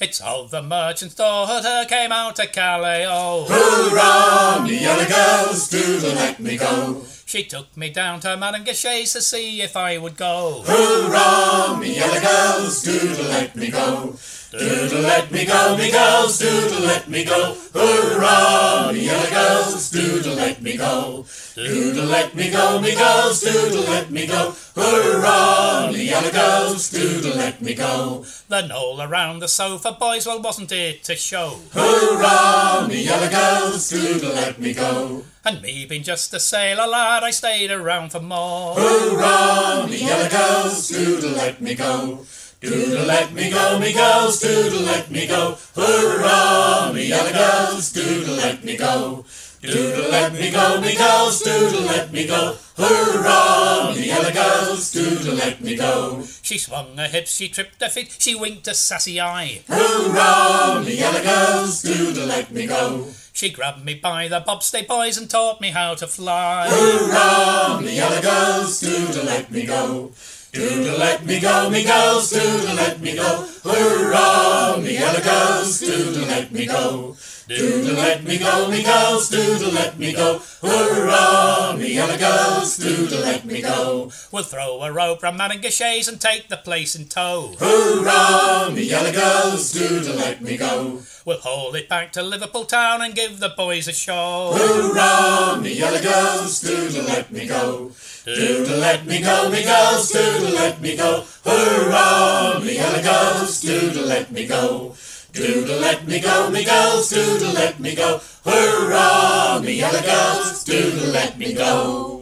[0.00, 3.46] It's of the merchant's daughter came out to Calais, oh.
[3.48, 6.00] Hoorah, me yellow girls, do
[6.32, 7.02] let me go.
[7.26, 10.62] She took me down to Madame Gachet's to see if I would go.
[10.64, 14.16] Hurrah, me yellow girls, do let me go.
[14.50, 17.54] Doodle let me go, me girls, doodle let me go.
[17.74, 21.26] Hoorah, me yellow girls, doodle let me go.
[21.54, 24.54] Doodle let me go, me girls, doodle let me go.
[24.74, 28.24] Hoorah, me yellow girls, doodle let me go.
[28.48, 31.58] Then all around the sofa, boys, well, wasn't it a show?
[31.72, 35.24] Hoorah, me yellow girls, doodle let me go.
[35.44, 38.76] And me being just a sailor lad, I stayed around for more.
[38.76, 42.24] Hoorah, me yellow girls, doodle let me go.
[42.60, 45.58] Doodle let me go, me girls, doodle let me go.
[45.74, 49.24] Hurrah, me yellow girls, doodle let me go.
[49.62, 52.56] Doodle let me go, me girls, doodle let me go.
[52.76, 56.24] Hurrah, me yellow girls, doodle let me go.
[56.42, 59.62] She swung her hips, she tripped her feet, she winked a sassy eye.
[59.68, 63.06] Hurrah, me yellow girls, doodle let me go.
[63.32, 66.66] She grabbed me by the bobstay boys and taught me how to fly.
[66.68, 70.10] Hurrah, me yellow girls, doodle let me go.
[70.52, 73.48] Doodle let me go, me girls, doodle let me go.
[73.64, 77.16] Hurrah, me yellow girls, doodle let me go.
[77.48, 80.42] Doodle let me go, me girls, doodle let me go.
[80.60, 84.12] Hurrah, me yellow girls, doodle let me go.
[84.30, 87.54] We'll throw a rope round Madame Gachet's and take the place in tow.
[87.58, 91.00] Hurrah, me yellow girls, doodle let me go.
[91.24, 94.52] We'll haul it back to Liverpool town and give the boys a show.
[94.54, 97.92] Hurrah, me yellow girls, doodle let me go.
[98.24, 101.24] Doodle let me go, me girls, doodle let me go.
[101.44, 104.94] Hurrah, me yellow girls, doodle let me go.
[105.32, 108.20] Doodle let me go, me girls, doodle let me go.
[108.44, 112.21] Hurrah, me yellow girls, doodle let me go.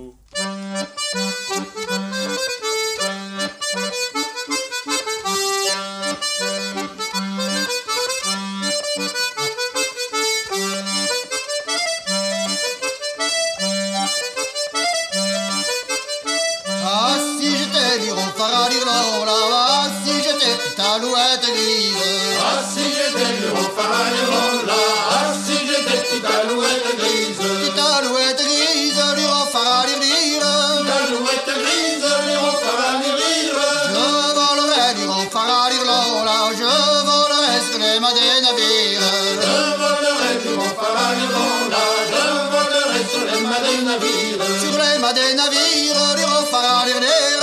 [44.01, 44.61] Navires.
[44.61, 47.11] Sur les mâts des navires, liron, faralirlire.
[47.39, 47.40] Sur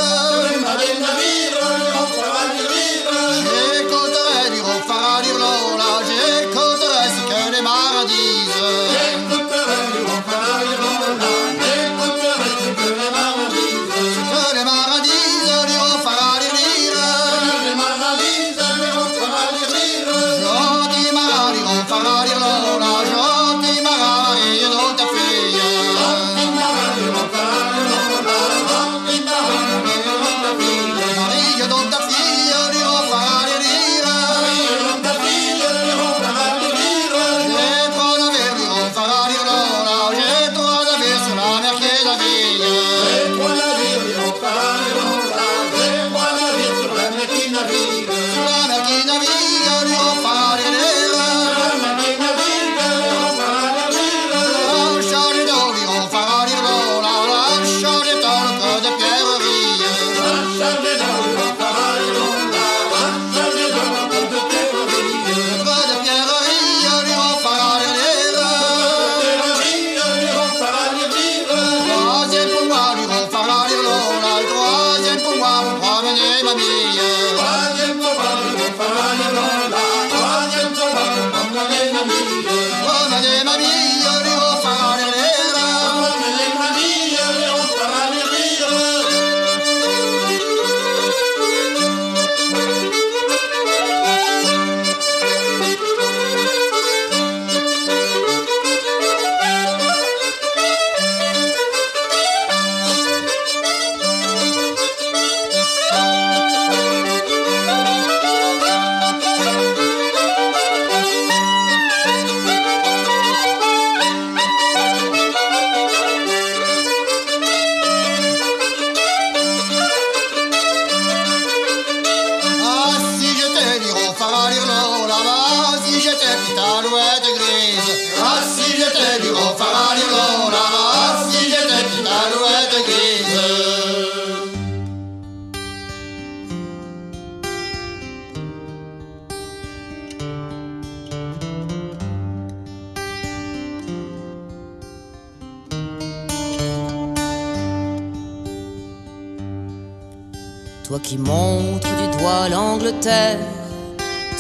[150.88, 153.40] Toi qui montres du doigt l'Angleterre,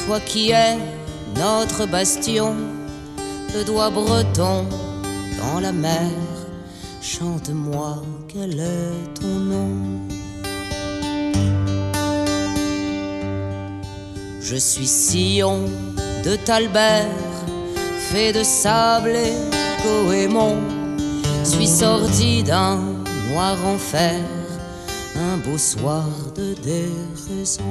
[0.05, 0.77] toi qui es
[1.35, 2.55] notre bastion,
[3.53, 4.65] le doigt breton
[5.41, 6.09] dans la mer,
[7.01, 9.73] chante-moi quel est ton nom.
[14.39, 15.65] Je suis sillon
[16.23, 17.11] de Talbert,
[18.09, 19.33] fait de sable et
[19.83, 20.55] goémon,
[21.43, 22.77] suis sorti d'un
[23.31, 24.21] noir enfer,
[25.19, 26.05] un beau soir
[26.35, 27.63] de déraison.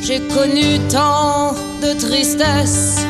[0.00, 3.00] J'ai connu tant de tristesse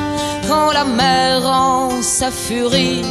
[0.48, 3.02] quand la mer en sa furie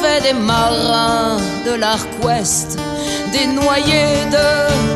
[0.00, 1.36] fait des marins
[1.66, 2.78] de l'Arc Ouest,
[3.32, 4.48] des noyés de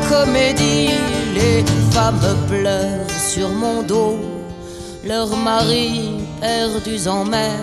[0.09, 0.91] comédie.
[1.35, 4.19] Les femmes pleurent sur mon dos,
[5.05, 6.11] leurs maris
[6.41, 7.61] perdus en mer,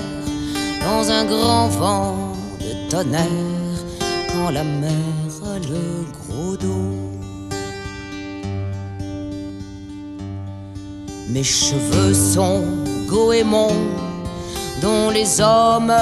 [0.85, 2.15] dans un grand vent
[2.59, 3.56] de tonnerre,
[4.45, 5.17] la mer
[5.69, 6.93] le gros dos.
[11.29, 12.63] Mes cheveux sont
[13.07, 13.81] goémons,
[14.81, 15.93] dont les hommes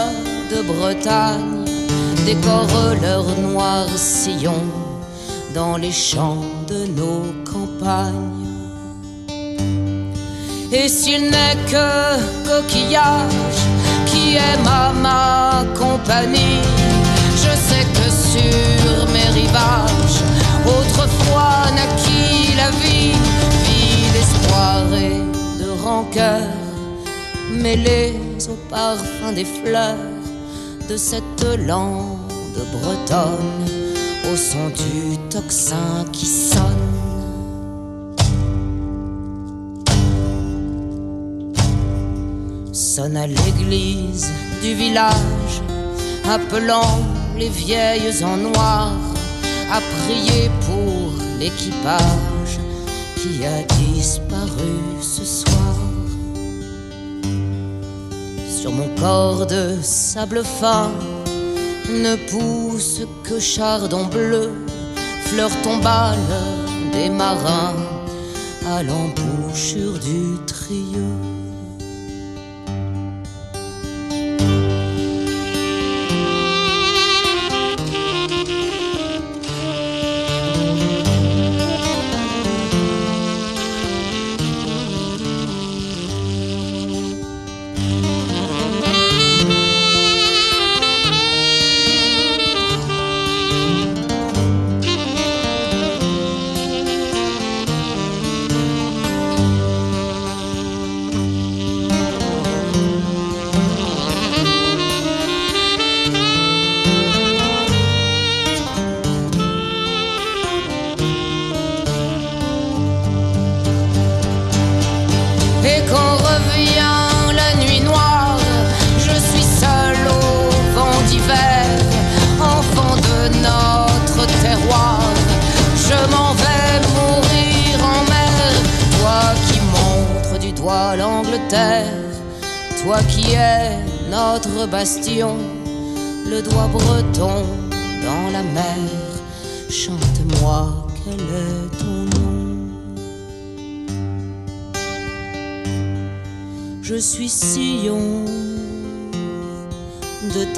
[0.51, 1.65] de Bretagne
[2.25, 4.69] décorent leurs noirs sillons
[5.53, 8.45] dans les champs de nos campagnes.
[10.71, 11.87] Et s'il n'est que
[12.47, 13.61] coquillage
[14.05, 16.59] qui aime à ma compagnie,
[20.65, 23.13] autrefois naquit la vie,
[23.65, 25.21] vie d'espoir et
[25.61, 26.41] de rancœur,
[27.51, 28.13] mêlés
[28.49, 29.97] au parfum des fleurs
[30.89, 32.17] de cette lande
[32.73, 33.65] bretonne,
[34.31, 36.95] au son du tocsin qui sonne.
[42.71, 45.61] sonne à l'église du village,
[46.29, 46.99] appelant
[47.37, 48.91] les vieilles en noir
[49.71, 52.59] à prier pour l'équipage
[53.15, 55.75] qui a disparu ce soir.
[58.49, 60.91] Sur mon corps de sable fin
[61.89, 64.51] ne pousse que chardon bleu,
[65.25, 66.17] fleur tombale
[66.91, 67.75] des marins
[68.67, 71.34] à l'embouchure du trio.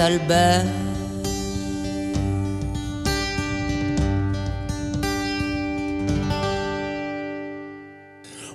[0.10, 0.66] De Talbert.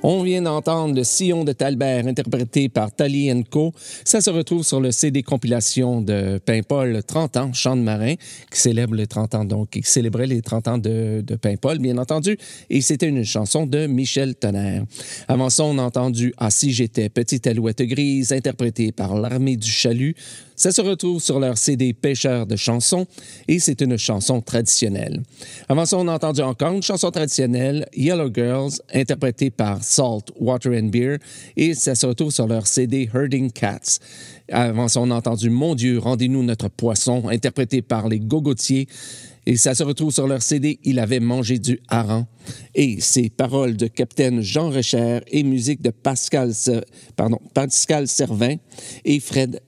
[0.03, 3.73] On vient d'entendre le Sillon de Talbert interprété par Tali Co.
[4.05, 8.15] Ça se retrouve sur le CD compilation de Paimpol 30 ans, Chant de marin,
[8.51, 11.97] qui célèbre les 30 ans, donc, qui célébrait les 30 ans de, de Paimpol, bien
[11.97, 12.37] entendu.
[12.69, 14.85] Et c'était une chanson de Michel Tonnerre.
[15.27, 19.71] Avant ça, on a entendu Ah si j'étais petite alouette grise, interprétée par l'Armée du
[19.71, 20.15] Chalut.
[20.63, 23.07] Ça se retrouve sur leur CD Pêcheurs de chansons
[23.49, 25.23] et c'est une chanson traditionnelle.
[25.69, 30.73] Avant ça, on a entendu encore une chanson traditionnelle, Yellow Girls, interprétée par Salt, Water
[30.73, 31.19] and Beer
[31.57, 33.99] et ça se retrouve sur leur CD Herding Cats.
[34.51, 38.89] Avant ça, on a entendu Mon Dieu, rendez-nous notre poisson, interprété par les Gogotiers.
[39.45, 42.27] Et ça se retrouve sur leur CD Il avait mangé du hareng.
[42.75, 46.53] Et ces paroles de Capitaine Jean Recher et musique de Pascal,
[47.17, 47.41] pardon,
[48.07, 48.57] Servin
[49.05, 49.61] et Fred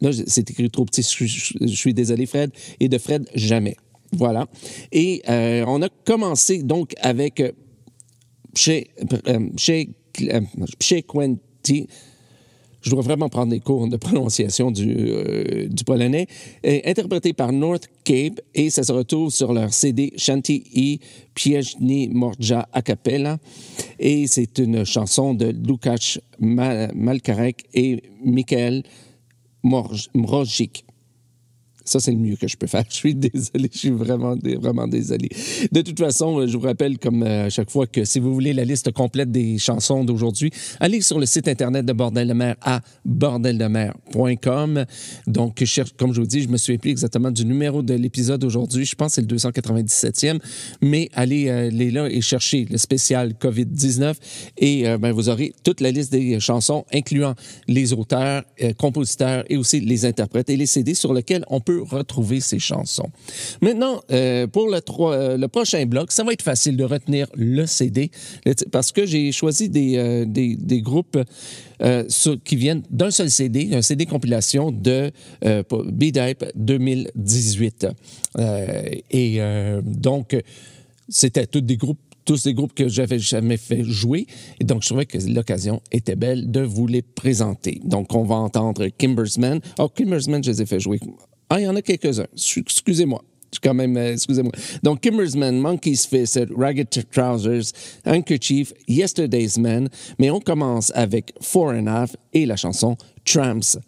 [0.00, 2.50] Là, c'est écrit trop petit, je, suis désolé, Fred.
[2.78, 3.76] Et de Fred, jamais.
[4.12, 4.46] Voilà.
[4.92, 7.42] Et euh, on a commencé donc avec
[8.58, 9.40] chez, euh,
[10.18, 11.84] euh,
[12.80, 16.26] je dois vraiment prendre des cours de prononciation du, euh, polonais,
[16.84, 21.00] interprété par North Cape et ça se retrouve sur leur CD Shanti i
[21.34, 23.38] Pięknie Morja a cappella.
[23.98, 28.82] Et c'est une chanson de Lukasz Ma- Malkarek et Michael
[29.62, 30.84] Mrozik.
[31.88, 32.84] Ça, c'est le mieux que je peux faire.
[32.90, 35.28] Je suis désolé, je suis vraiment, vraiment désolé.
[35.72, 38.34] De toute façon, euh, je vous rappelle, comme euh, à chaque fois, que si vous
[38.34, 42.32] voulez la liste complète des chansons d'aujourd'hui, allez sur le site Internet de Bordel de
[42.34, 44.84] mer à bordeldemer.com.
[45.26, 45.64] Donc,
[45.96, 48.84] comme je vous dis, je me suis appelé exactement du numéro de l'épisode aujourd'hui.
[48.84, 50.40] Je pense que c'est le 297e.
[50.82, 54.14] Mais allez, euh, allez là et cherchez le spécial COVID-19
[54.58, 57.34] et ben, vous aurez toute la liste des chansons, incluant
[57.66, 58.42] les auteurs,
[58.76, 63.10] compositeurs et aussi les interprètes et les CD sur lesquels on peut retrouver ces chansons.
[63.60, 68.10] Maintenant, euh, pour euh, le prochain bloc, ça va être facile de retenir le CD
[68.70, 71.18] parce que j'ai choisi des, euh, groupes
[72.44, 75.12] qui viennent d'un seul CD, un CD compilation de
[75.42, 77.86] B-Dype 2018.
[78.38, 79.40] Euh, et
[79.82, 80.36] donc,
[81.08, 81.98] c'était tous des groupes
[82.28, 84.26] tous des groupes que j'avais jamais fait jouer.
[84.60, 87.80] Et donc, je trouvais que l'occasion était belle de vous les présenter.
[87.84, 89.60] Donc, on va entendre Kimbersman.
[89.78, 91.00] Oh, Kimbersman, je les ai fait jouer.
[91.50, 92.26] Ah, il y en a quelques-uns.
[92.34, 93.22] Excusez-moi.
[93.62, 94.52] Quand même, euh, excusez-moi.
[94.82, 97.72] Donc, Kimmersman, Monkey's Fist, Ragged Trousers,
[98.04, 99.88] Handkerchief, Yesterday's Man.
[100.18, 103.78] Mais on commence avec Four and a Half et la chanson Tramps,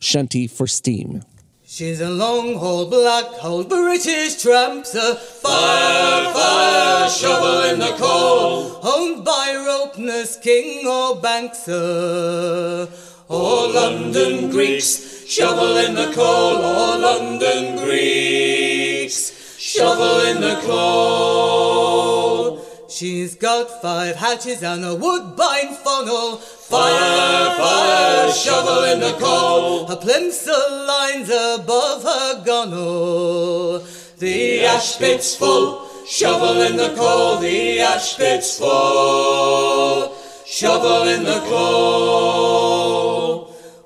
[0.00, 1.20] Shanty for Steam.
[1.66, 5.14] She's a long haul, black hole, British tramp, sir.
[5.14, 8.78] Fire, fire, shovel in the coal.
[8.82, 12.88] Owned by Ropeness, King or Bank, sir.
[13.28, 16.56] Or London Greeks, shovel in the coal.
[16.56, 22.64] Or London Greeks, shovel in the coal.
[22.88, 26.36] She's got five hatches and a woodbine funnel.
[26.36, 29.86] Fire, fire, shovel in the coal.
[29.86, 33.82] Her plimsoll lines above her gunwale.
[34.18, 37.38] The ash pit's full, shovel in the coal.
[37.38, 40.14] The ash pit's full,
[40.46, 43.03] shovel in the coal.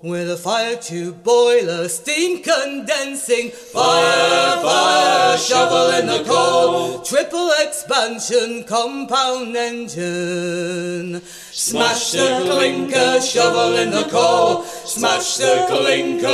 [0.00, 3.50] With a fire tube boiler, steam condensing.
[3.50, 7.00] Fire, fire, shovel in the coal.
[7.00, 11.20] Triple expansion, compound engine.
[11.50, 14.62] Smash the clinker, shovel in the coal.
[14.62, 16.28] Smash the clinker,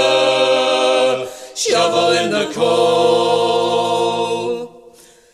[1.56, 3.64] shovel in the coal.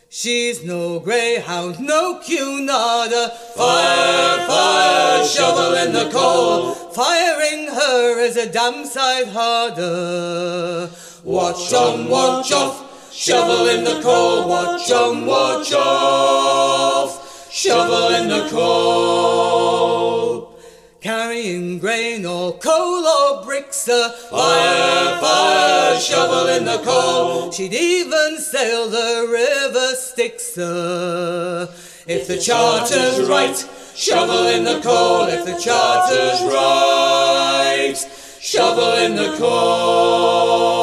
[0.09, 3.33] She's no greyhound, no Cunarder.
[3.57, 6.80] Fire, fire, shovel in the coal.
[7.01, 10.91] Firing her is a damn sight harder.
[11.25, 14.47] Watch on, watch off, shovel in the coal.
[14.47, 19.81] Watch on, watch off, shovel in the coal.
[21.01, 27.51] Carrying grain or coal or bricks, uh, fire, fire, shovel in the coal.
[27.51, 31.75] She'd even sail the river Styx, uh,
[32.07, 33.57] if the charter's right,
[33.95, 35.27] shovel in the coal.
[35.27, 37.97] If the charter's right,
[38.41, 40.81] shovel in the coal.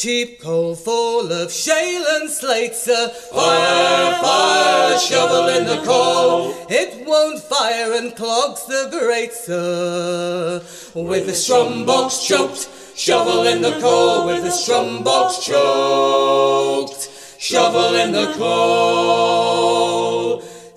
[0.00, 3.10] Cheap coal full of shale and slate, sir.
[3.10, 6.54] Fire, fire, shovel in the coal.
[6.70, 10.62] It won't fire and clogs the grate, sir.
[10.94, 14.24] With the strum box choked, shovel in the coal.
[14.24, 20.09] With the strum box choked, shovel in the coal.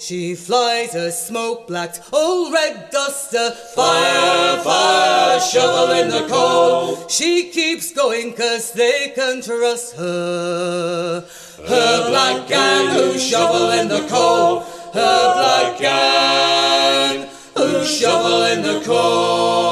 [0.06, 3.52] She flies a smoke blacked old red duster.
[3.52, 7.08] Fire, fire, shovel in the coal.
[7.08, 11.26] She keeps going cause they can trust her.
[11.70, 14.60] Her black gang who shovel in the coal.
[14.92, 19.63] Her black gang who shovel in the coal.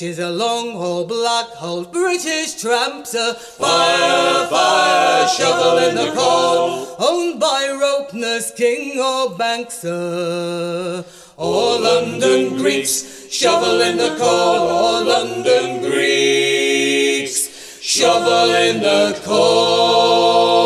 [0.00, 3.34] She's a long haul, black hole, British tramp, sir.
[3.34, 6.96] Fire, fire, shovel in the coal.
[6.98, 11.04] Owned by Ropeness, King or Bank, sir.
[11.36, 14.70] Or London Greeks, shovel in the coal.
[14.70, 20.59] Or London Greeks, shovel in the coal.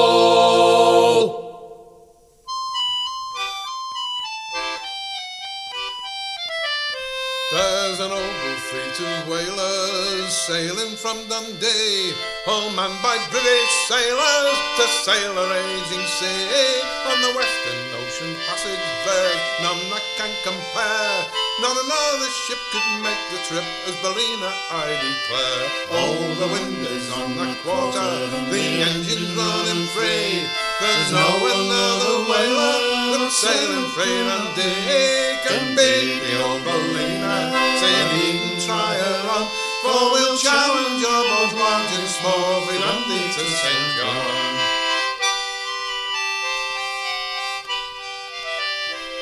[10.47, 12.13] Sailing from Dundee,
[12.47, 16.85] all manned by British sailors to sail a raging sea.
[17.09, 21.17] On the Western Ocean Passage there, none that can compare.
[21.65, 25.65] Not another ship could make the trip as Ballina, I declare.
[25.97, 30.45] All the wind is on the quarter, the engine's running free.
[30.81, 34.29] There's no another whaler that's sailing free
[34.61, 37.49] day can beat the old Bellina.
[37.81, 42.79] Say needn't try her on, for we'll challenge your both large and small, if we
[42.79, 43.97] don't need to St.
[43.99, 44.44] John.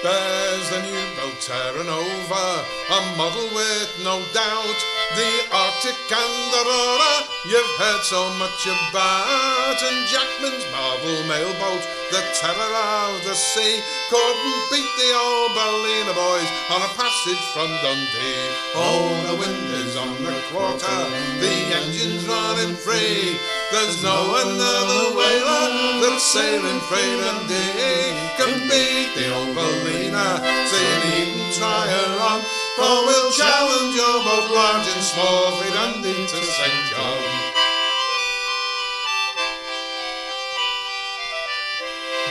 [0.03, 2.49] There's the new boat Terra over,
[2.91, 4.81] a model with no doubt.
[5.15, 9.79] The Arctic and Aurora, you've heard so much about.
[9.79, 12.75] And Jackman's marvel mailboat, the terror
[13.15, 13.79] of the sea,
[14.11, 18.51] couldn't beat the old Ballina boys on a passage from Dundee.
[18.75, 20.99] Oh, the wind is on the quarter,
[21.39, 23.39] the engine's running free.
[23.73, 30.45] There's no another whaler that's sailing freight and day can beat the old Ballina.
[30.69, 32.41] So you needn't try her on,
[32.77, 36.91] for we'll challenge you both large and small, freight and to St.
[36.91, 37.52] John.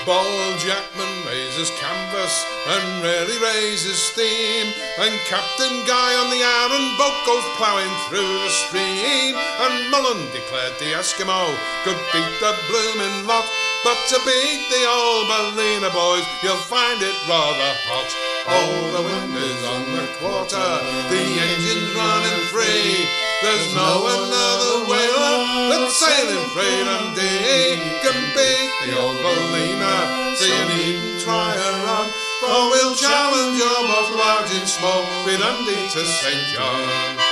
[0.06, 4.74] Bold Jackman raises canvas and rarely raises steam.
[4.98, 9.38] And Captain Guy on the iron boat goes ploughing through the stream.
[9.38, 11.54] And Mullen declared the Eskimo
[11.86, 13.46] could beat the bloomin' lot.
[13.84, 18.10] But to beat the old Ballina boys, you'll find it rather hot.
[18.50, 20.70] Oh, the wind is on the quarter,
[21.14, 23.21] the engine's running free.
[23.42, 26.46] There's no another whaler that's sailing
[26.88, 30.36] and day can beat the old Ballina.
[30.36, 35.40] So you needn't try her on, for we'll challenge your both large and small, with
[35.40, 36.48] Dundee to St.
[36.54, 37.31] John.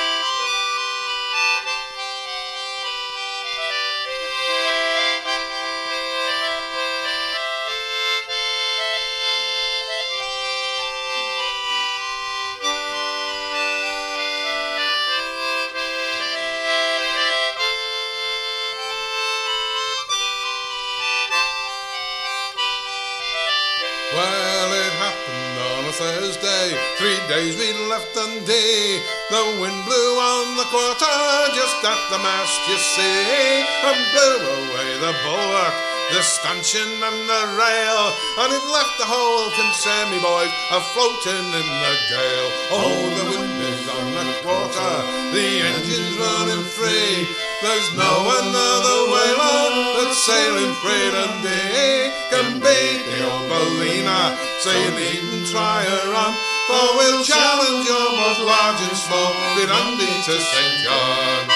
[26.38, 29.02] Three days we left Dundee.
[29.34, 31.18] The wind blew on the quarter,
[31.58, 35.74] just at the mast, you see, and blew away the bulwark,
[36.14, 38.14] the stanchion and the rail,
[38.46, 42.50] and it left the whole concern, me boys, a floating in the gale.
[42.78, 44.94] Oh, the wind is on the quarter,
[45.34, 47.49] the engine's running free.
[47.62, 54.40] There's no another whaler that's sailing freight and day can old Ballina.
[54.64, 56.34] So you needn't try her on,
[56.72, 60.76] for we'll challenge your both large and small, with Dundee to St.
[60.88, 61.52] John.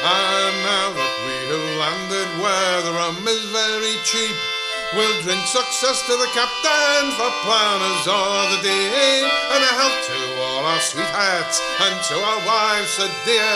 [0.00, 4.53] And now that we have landed where the rum is very cheap,
[4.96, 10.18] we'll drink success to the captain for planners of the day, and a health to
[10.40, 13.54] all our sweethearts and to our wives so dear.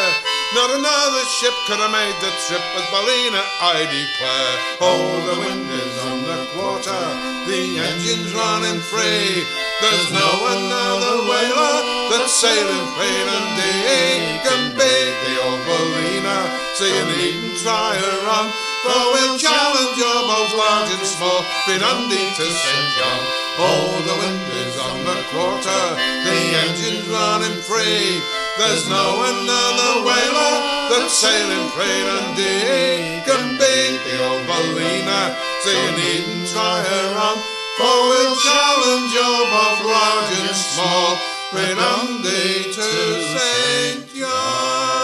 [0.55, 4.55] Not another ship could have made the trip as Ballina, I declare.
[4.81, 7.03] Oh, the wind is on the quarter,
[7.47, 9.45] the engine's running free.
[9.81, 11.77] There's no another whaler
[12.11, 16.51] that's sailing freight and day can beat the old Ballina.
[16.75, 18.49] So you needn't try her on,
[18.83, 22.89] for we'll challenge your both large and small, with Dundee to St.
[22.99, 23.23] John.
[23.59, 28.23] Oh, the wind is on the quarter, the engine's running free.
[28.59, 30.55] There's no another whaler
[30.91, 35.35] that's sailing and day can beat the old Ballina.
[35.63, 37.37] So you needn't try her on,
[37.79, 41.19] for we'll challenge your both large and small,
[41.53, 42.89] with Dundee to
[43.35, 44.15] St.
[44.15, 44.98] John.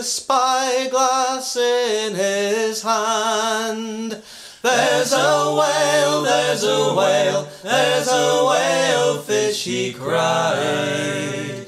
[0.00, 4.22] A spyglass in his hand.
[4.62, 11.66] There's a whale, there's a whale, there's a whale fish, he cried.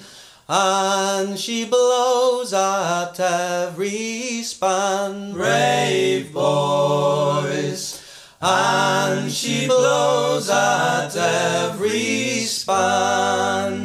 [0.48, 8.00] And she blows at every span, brave boys.
[8.40, 13.81] And she blows at every span.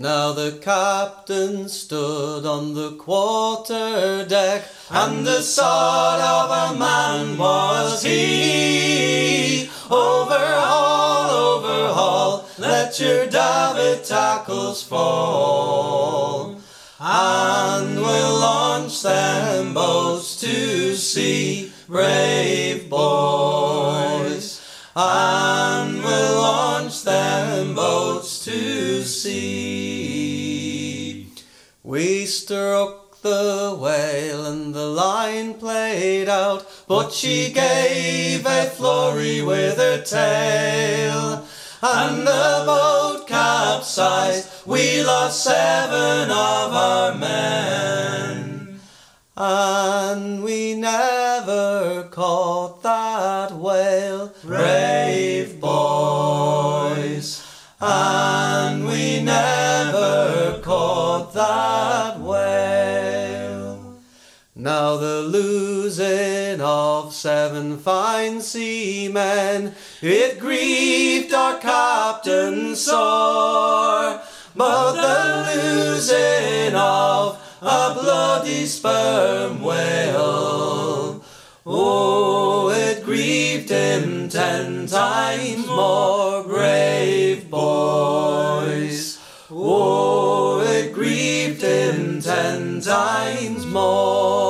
[0.00, 8.02] Now the captain stood on the quarter deck, and the sort of a man was
[8.02, 9.68] he.
[9.90, 16.58] Overhaul, overhaul, let your davit tackles fall,
[16.98, 24.62] and we'll launch them boats to sea, brave boys,
[24.96, 29.79] and we'll launch them boats to sea.
[31.90, 39.76] We struck the whale and the line played out, but she gave a flurry with
[39.76, 41.44] her tail.
[41.82, 48.78] And the boat capsized, we lost seven of our men.
[49.36, 57.44] And we never caught that whale, brave boys.
[57.80, 58.39] And
[64.62, 74.20] Now the losing of seven fine seamen, it grieved our captain sore.
[74.54, 81.24] But the losing of a bloody sperm whale,
[81.64, 89.18] oh, it grieved him ten times more, brave boys.
[89.50, 94.49] Oh, it grieved him ten times more.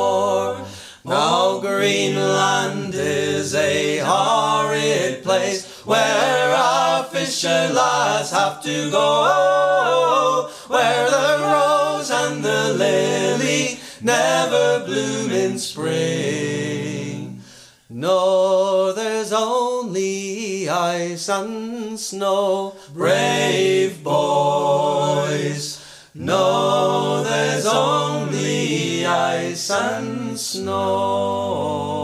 [1.80, 12.10] Greenland is a horrid place where our fisher lads have to go, where the rose
[12.10, 17.40] and the lily never bloom in spring.
[17.88, 25.82] No, there's only ice and snow, brave boys.
[26.14, 32.00] No, there's only ice and snow.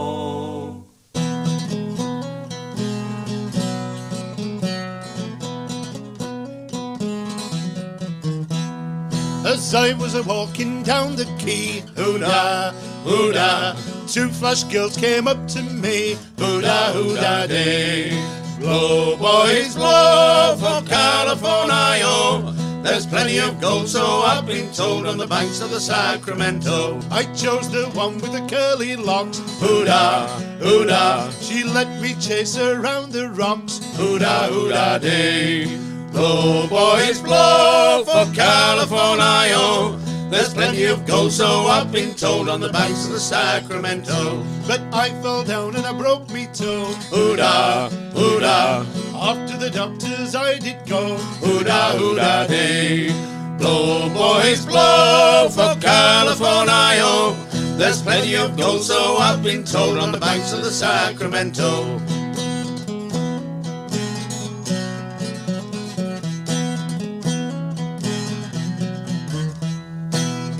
[9.45, 12.71] As I was a walking down the quay, hoo-da,
[13.03, 13.75] hoo-da,
[14.07, 18.11] two flush girls came up to me, hoo-da, hoo-da day.
[18.59, 22.56] Blow, boys, blow for California, oh.
[22.83, 26.99] There's plenty of gold, so I've been told, on the banks of the Sacramento.
[27.11, 30.27] I chose the one with the curly locks, hoo-da,
[30.59, 31.29] hoo-da.
[31.31, 35.65] She let me chase her around the rocks, hoo-da, hoo-da day.
[36.11, 40.06] Blow, boys, blow for California.
[40.29, 44.43] There's plenty of gold, so I've been told, on the banks of the Sacramento.
[44.67, 46.85] But I fell down and I broke me toe.
[47.09, 48.85] Hoo-da, hoo-da.
[49.13, 51.15] Off to the doctors I did go.
[51.15, 53.09] Hoo-da, hoo-da day.
[53.57, 57.35] Blow, boys, blow for California.
[57.77, 61.99] There's plenty of gold, so I've been told, on the banks of the Sacramento.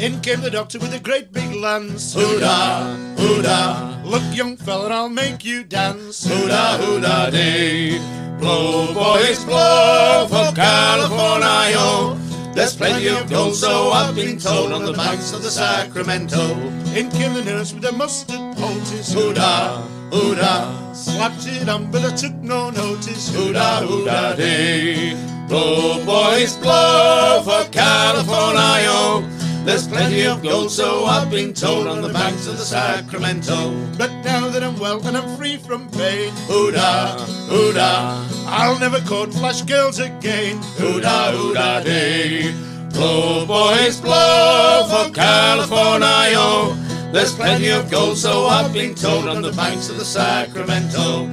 [0.07, 2.13] In came the doctor with a great big lance.
[2.13, 4.01] Hoo-da, hoo-da.
[4.05, 6.25] Look, young fella, I'll make you dance.
[6.25, 7.99] Hoo-da, hoo-da day.
[8.39, 11.75] Blow, boys, blow for California.
[11.75, 12.17] oh.
[12.55, 16.55] There's plenty of gold, so I've been told, on the banks of the Sacramento.
[16.95, 19.11] In came the nurse with a mustard poultice.
[19.11, 20.93] Hoo-da, hoo-da.
[20.93, 23.35] Slapped it on, but I took no notice.
[23.35, 25.17] Hoo-da, hoo-da day.
[25.49, 28.87] Blow, boys, blow for California.
[28.87, 29.36] oh.
[29.67, 33.75] There's plenty of gold, so I've been told, on the banks of the Sacramento.
[33.97, 37.17] But now that I'm well and I'm free from pain, hoo-da,
[37.49, 40.55] hoo-da, I'll never court flash girls again.
[40.77, 42.53] Hoo-da, hoo-da day.
[42.93, 46.07] Blow, boys, blow for California.
[46.37, 47.09] oh.
[47.11, 51.27] There's plenty of gold, so I've been told, on the banks of the Sacramento.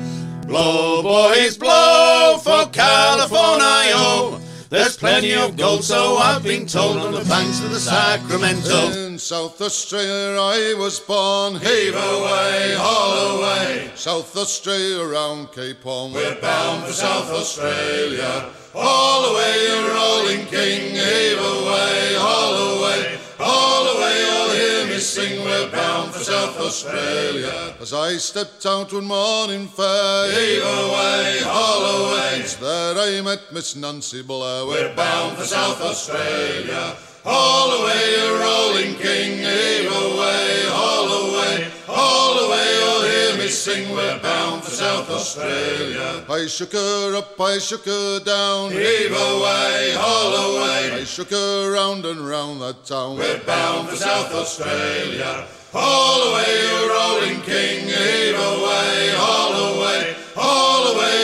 [0.48, 3.94] Blow, boys, blow for California.
[3.94, 4.43] oh.
[4.70, 8.90] There's plenty of gold, so I've been told, on the banks of the Sacramento.
[8.90, 13.90] In South Australia I was born, heave away, haul away.
[13.94, 18.50] South Australia round Cape Horn, we're bound for South Australia.
[18.76, 23.18] Haul away, you rolling king, heave away, haul away.
[23.38, 27.76] Haul away, you'll hear me sing, we're bound for South Australia.
[27.80, 32.42] As I stepped out one morning fair, heave away, haul away.
[32.60, 36.96] There I met Miss Nancy Blair, we're bound for South Australia.
[37.24, 42.73] Haul away, you rolling king, heave away, haul away, haul away,
[43.44, 46.24] me sing, we're bound for South Australia.
[46.30, 50.92] I shook her up, I shook her down, heave away, haul away.
[50.92, 55.46] I shook her round and round that town, we're bound for South Australia.
[55.72, 61.16] Haul away, you rolling king, heave away, haul away, haul away,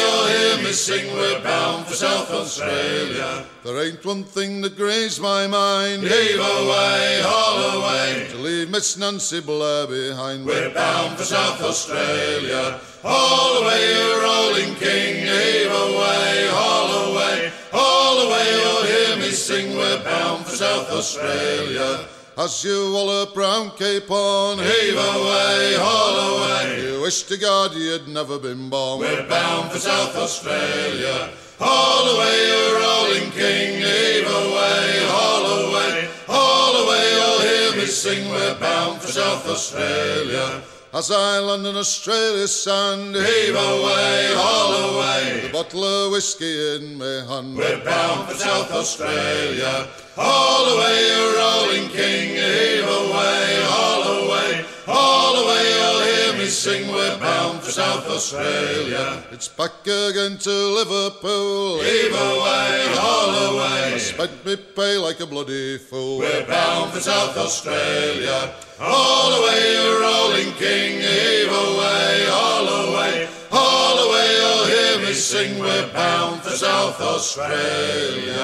[0.70, 3.44] me sing, we're bound for South Australia.
[3.64, 8.96] There ain't one thing that grazed my mind, heave away, haul away, to leave Miss
[8.96, 10.46] Nancy Blair behind.
[10.46, 12.78] We're bound for South Australia.
[13.02, 19.76] Haul away, you rolling king, heave away, haul away, haul away, you'll hear me sing,
[19.76, 22.06] we're bound for South Australia.
[22.42, 26.82] As you wallop round Cape Horn, heave away, haul away.
[26.82, 29.00] You wish to God you'd never been born.
[29.00, 31.28] We're bound for South Australia.
[31.58, 33.82] Haul away, you rolling king.
[33.82, 37.12] Heave away, haul away, haul away.
[37.12, 38.30] You'll hear me sing.
[38.30, 40.62] We're bound for South Australia.
[40.92, 45.40] As I land in Australia's sand, Heave away, haul away.
[45.46, 47.56] The bottle of whiskey in my hand.
[47.56, 49.86] We're bound for South Australia.
[50.16, 52.30] Haul away, you rolling king.
[52.34, 56.90] Heave away, haul away, haul way You'll hear me sing.
[56.92, 59.22] We're bound for South Australia.
[59.30, 61.80] It's back again to Liverpool.
[61.80, 63.94] Heave away, haul away.
[63.94, 66.18] I spent me pay like a bloody fool.
[66.18, 68.52] We're bound for South Australia.
[68.80, 71.00] All away, you rolling king.
[71.00, 74.28] Heave away, all away, all away.
[74.38, 75.58] You'll hear me sing.
[75.58, 78.38] We're bound for South Australia.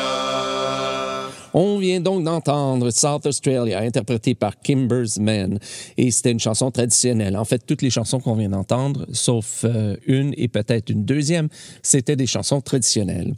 [1.58, 5.58] On vient donc d'entendre South Australia, interprété par Kimber's Men.
[5.96, 7.34] Et c'était une chanson traditionnelle.
[7.34, 11.48] En fait, toutes les chansons qu'on vient d'entendre, sauf euh, une et peut-être une deuxième,
[11.82, 13.32] c'était des chansons traditionnelles.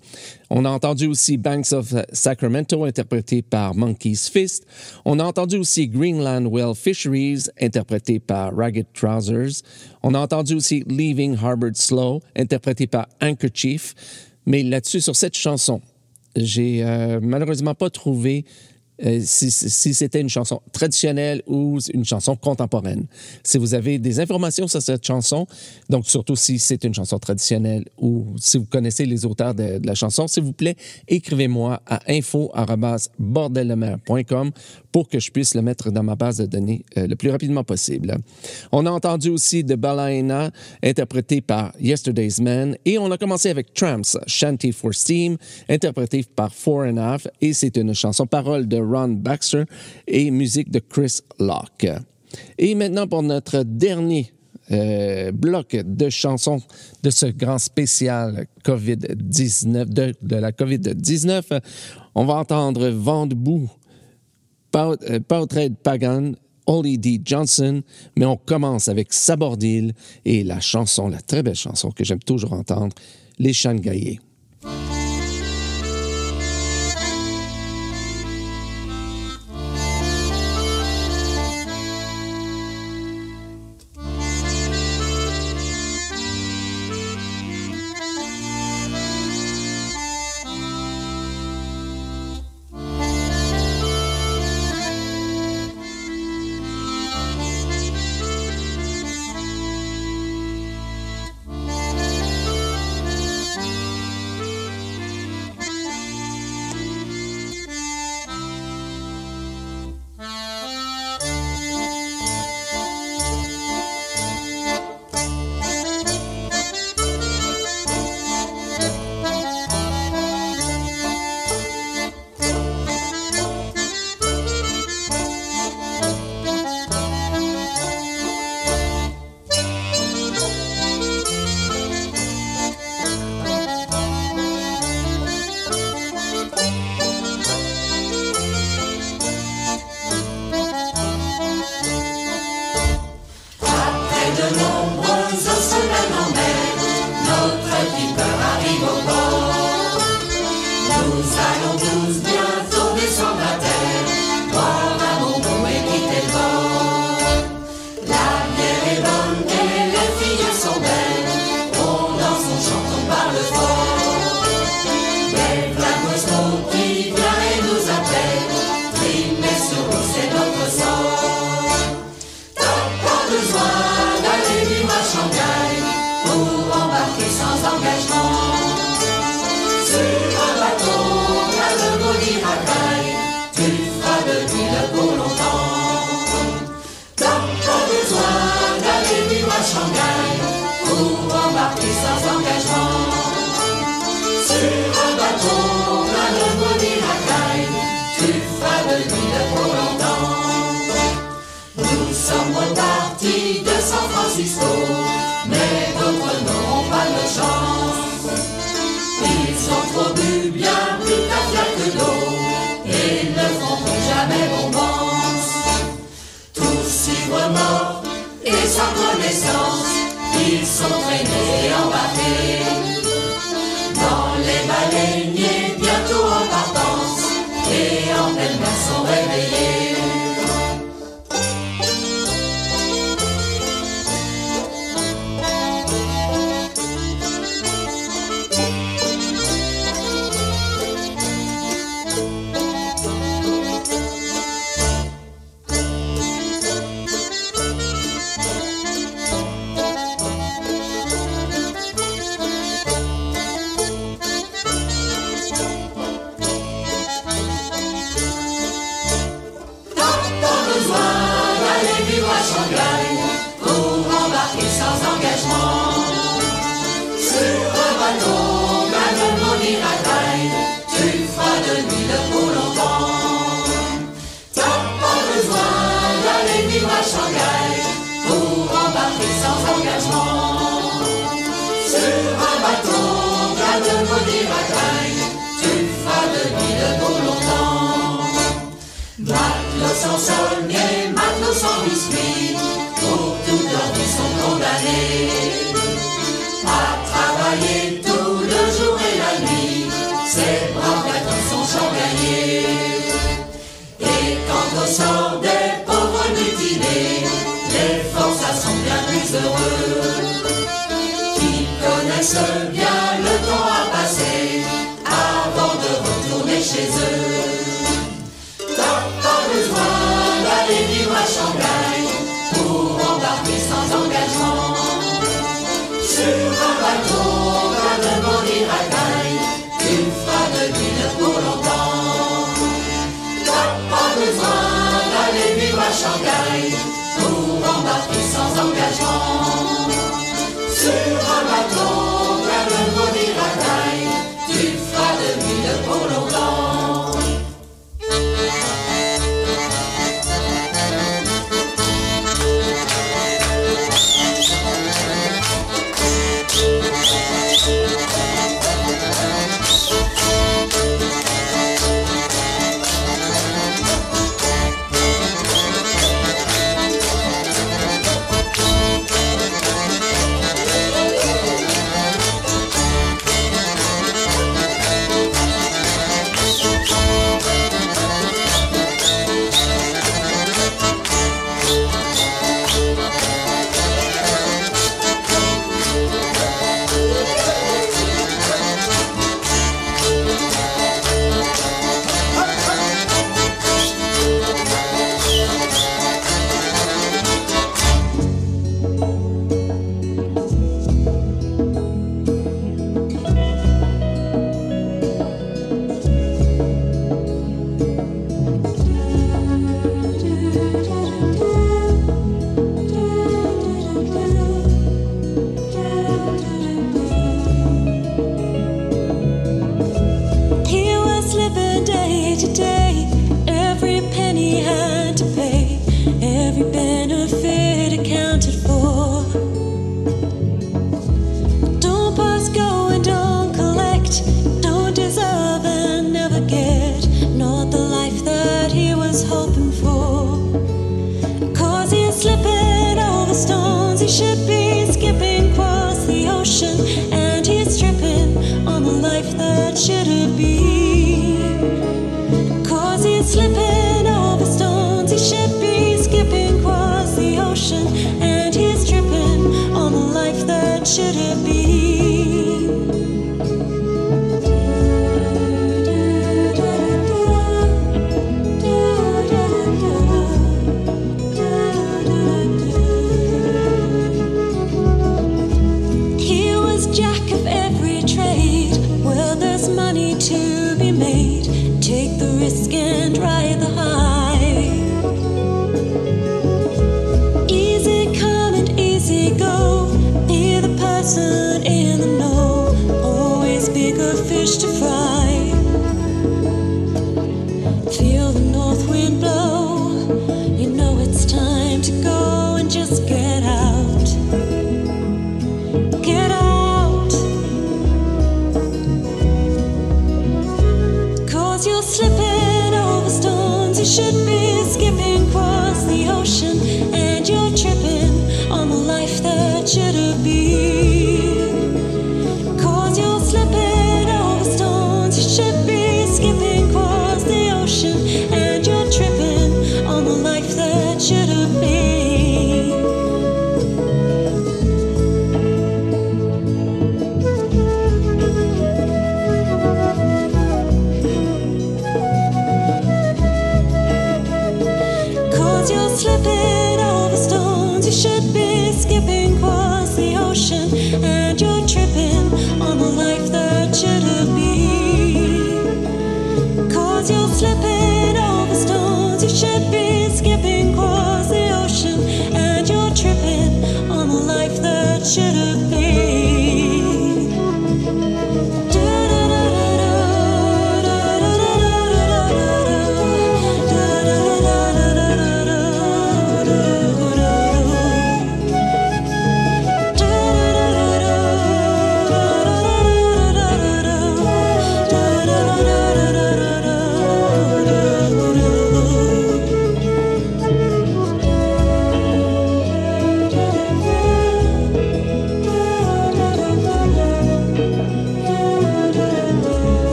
[0.50, 4.66] On a entendu aussi Banks of Sacramento, interprété par Monkey's Fist.
[5.04, 9.62] On a entendu aussi Greenland Well Fisheries, interprété par Ragged Trousers.
[10.02, 13.94] On a entendu aussi Leaving Harvard Slow, interprété par Handkerchief.
[14.44, 15.80] Mais là-dessus, sur cette chanson,
[16.44, 18.44] j'ai euh, malheureusement pas trouvé
[19.04, 23.06] euh, si, c'était une chanson traditionnelle ou une chanson contemporaine.
[23.44, 25.46] Si vous avez des informations sur cette chanson,
[25.88, 29.94] donc surtout si c'est une chanson traditionnelle ou si vous connaissez les auteurs de, la
[29.94, 30.74] chanson, s'il vous plaît,
[31.06, 34.50] écrivez-moi à info@bordeldemer.com
[34.92, 37.64] pour que je puisse le mettre dans ma base de données euh, le plus rapidement
[37.64, 38.16] possible.
[38.72, 40.50] On a entendu aussi de Balaina,
[40.82, 45.36] interprété par Yesterday's Man, et on a commencé avec Tramps, Shanty for Steam,
[45.68, 49.64] interprété par Four and a Half, et c'est une chanson parole de Ron Baxter
[50.06, 51.88] et musique de Chris Locke.
[52.58, 54.32] Et maintenant pour notre dernier
[54.70, 56.60] euh, bloc de chansons
[57.02, 61.60] de ce grand spécial COVID-19, de, de la COVID-19,
[62.14, 63.70] on va entendre Vent debout,
[64.70, 66.32] Portrait Pagan,
[66.66, 67.20] Holly D.
[67.24, 67.82] Johnson,
[68.16, 69.94] mais on commence avec Sabordil
[70.24, 72.94] et la chanson, la très belle chanson que j'aime toujours entendre,
[73.38, 73.76] Les Chants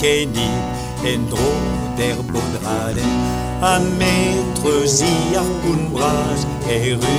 [0.00, 0.50] neuden kenni
[1.04, 1.52] en dro
[1.96, 3.04] der bodraden
[3.62, 7.18] A metre zi ar koun bras e ru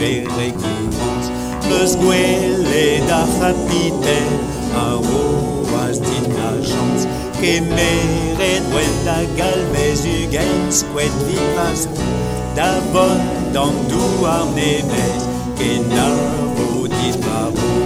[0.00, 1.30] e rekoumans
[1.68, 4.28] Meus gwele da chapitel
[4.74, 7.06] a roas din agence
[7.40, 8.62] Ke meret
[9.04, 11.88] da galmez ugen skouet vivas
[12.56, 13.20] Da bon
[13.52, 15.22] dan dou ar nemez
[15.58, 16.08] Ke na
[16.56, 17.85] vo dit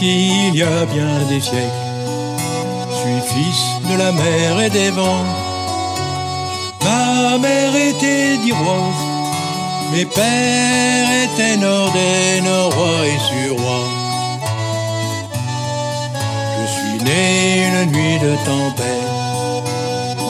[0.00, 1.84] il y a bien des siècles.
[2.90, 5.26] Je suis fils de la mer et des vents.
[6.82, 9.02] Ma mère était d'Iroise.
[9.92, 13.88] Mes pères étaient nordais, norrois et surois.
[16.58, 19.04] Je suis né une nuit de tempête.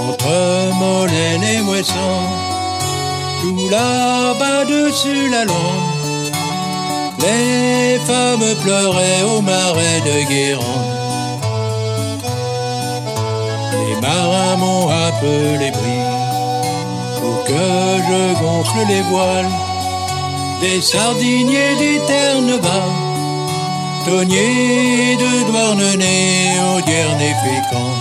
[0.08, 2.14] Entre Molène et Moisson.
[3.40, 5.93] Tout là-bas dessus la lande.
[7.24, 10.94] Les femmes pleuraient au marais de Guérande.
[13.72, 16.04] Les marins m'ont appelé bris
[17.20, 17.64] pour que
[18.08, 19.52] je gonfle les voiles
[20.60, 22.90] des sardiniers des ternes bas,
[24.04, 27.94] tonniers de Douarnenez au Diernet fécond.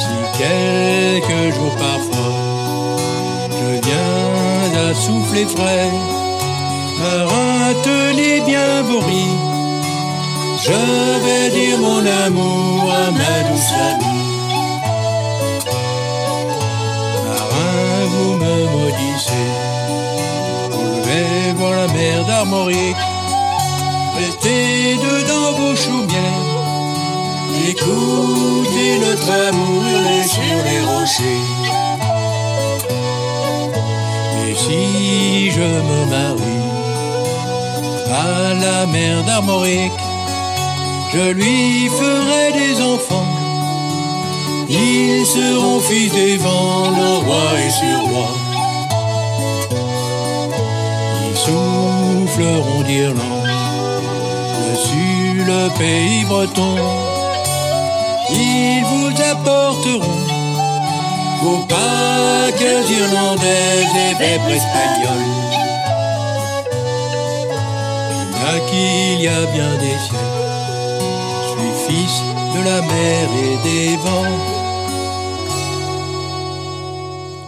[0.00, 2.34] Si quelques jours parfois
[3.58, 5.90] je viens à souffler frais,
[7.00, 9.36] Marin, tenez bien vos riz.
[10.62, 10.80] Je
[11.24, 14.28] vais dire mon amour à ma douce amie.
[17.26, 19.50] Marin, vous me maudissez.
[21.06, 23.04] Vais voir la mer d'Armorique.
[24.18, 26.48] Restez dedans vos chaumières.
[27.66, 31.48] Écoutez notre amour hurler sur les rochers.
[34.46, 36.59] Et si je me marie
[38.12, 39.92] à la mer d'Armorique,
[41.12, 43.26] je lui ferai des enfants.
[44.68, 48.28] Ils seront fils des vents, le roi et sur roi.
[51.26, 53.48] Ils souffleront d'Irlande
[54.70, 56.76] dessus le pays breton.
[58.30, 60.22] Ils vous apporteront
[61.42, 65.49] vos paquets irlandaises et vêpres espagnoles.
[68.58, 69.98] Y a bien des.
[71.42, 72.22] Je suis fils
[72.54, 74.60] de la mer et des vents.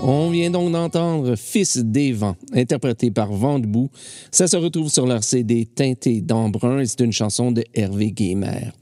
[0.05, 3.89] On vient donc d'entendre Fils des vents, interprété par Vent debout.
[4.33, 8.73] Ça se retrouve sur leur CD Teinté d'embrun et c'est une chanson de Hervé Guémer.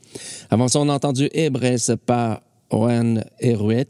[0.48, 2.40] Avant ça, on a entendu Hébresse par
[2.70, 3.86] Owen Herouet.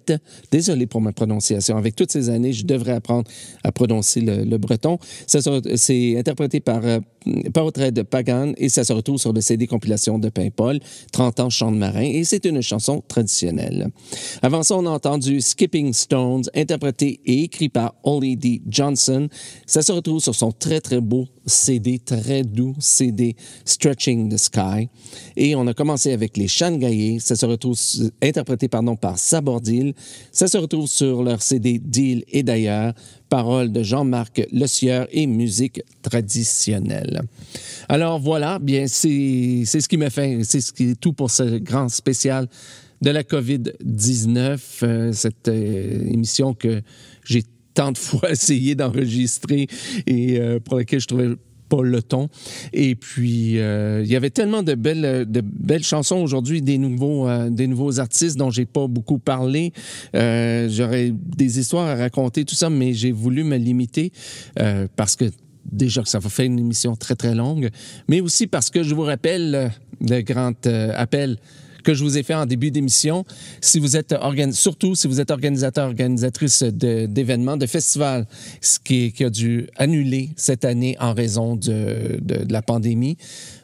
[0.51, 1.77] Désolé pour ma prononciation.
[1.77, 3.31] Avec toutes ces années, je devrais apprendre
[3.63, 4.99] à prononcer le, le breton.
[5.27, 6.99] C'est interprété par euh,
[7.53, 10.81] Portrait de Pagan et ça se retrouve sur le CD compilation de Paimpol,
[11.13, 13.89] 30 ans chant de marin, et c'est une chanson traditionnelle.
[14.43, 18.63] Avant ça, on a entendu Skipping Stones, interprété et écrit par Ollie D.
[18.69, 19.29] Johnson.
[19.67, 24.89] Ça se retrouve sur son très, très beau CD, très doux CD Stretching the Sky.
[25.37, 27.19] Et on a commencé avec les Shanghaiais.
[27.19, 27.77] Ça se retrouve
[28.23, 29.95] interprété pardon, par Sabordil.
[30.33, 32.95] Ça se retrouve sur leur CD Deal et d'ailleurs
[33.31, 37.23] paroles de Jean-Marc Le Sieur et musique traditionnelle.
[37.89, 41.59] Alors voilà, bien c'est ce qui me fait, c'est ce qui est tout pour ce
[41.59, 42.49] grand spécial
[43.01, 46.83] de la COVID-19, euh, cette euh, émission que
[47.25, 49.69] j'ai tant de fois essayé d'enregistrer
[50.07, 51.31] et euh, pour laquelle je trouvais
[51.71, 52.01] pas le.
[52.73, 57.29] Et puis, euh, il y avait tellement de belles, de belles chansons aujourd'hui, des nouveaux,
[57.29, 59.73] euh, des nouveaux artistes dont j'ai pas beaucoup parlé.
[60.17, 64.13] Euh, J'aurais des histoires à raconter, tout ça, mais j'ai voulu me limiter
[64.97, 65.27] parce que
[65.71, 67.71] déjà que ça va faire une émission très, très longue,
[68.09, 69.71] mais aussi parce que je vous rappelle
[70.01, 71.37] le grand appel
[71.83, 73.25] que je vous ai fait en début d'émission.
[73.61, 74.15] Si vous êtes
[74.53, 78.27] surtout si vous êtes organisateur, organisatrice d'événements, de, festivals,
[78.61, 83.17] ce qui, a dû annuler cette année en raison de, de- de la pandémie,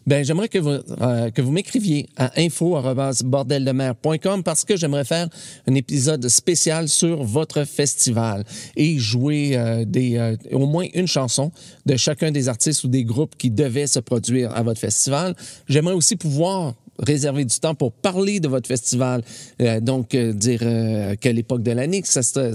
[0.06, 0.70] ben j'aimerais que vous
[1.00, 5.28] euh, que vous m'écriviez à info@bordeldemer.com parce que j'aimerais faire
[5.66, 8.44] un épisode spécial sur votre festival
[8.76, 11.50] et jouer euh, des euh, au moins une chanson
[11.86, 15.34] de chacun des artistes ou des groupes qui devaient se produire à votre festival.
[15.68, 19.22] J'aimerais aussi pouvoir réserver du temps pour parler de votre festival,
[19.60, 22.54] Euh, donc euh, dire euh, quelle époque de l'année que ça, se-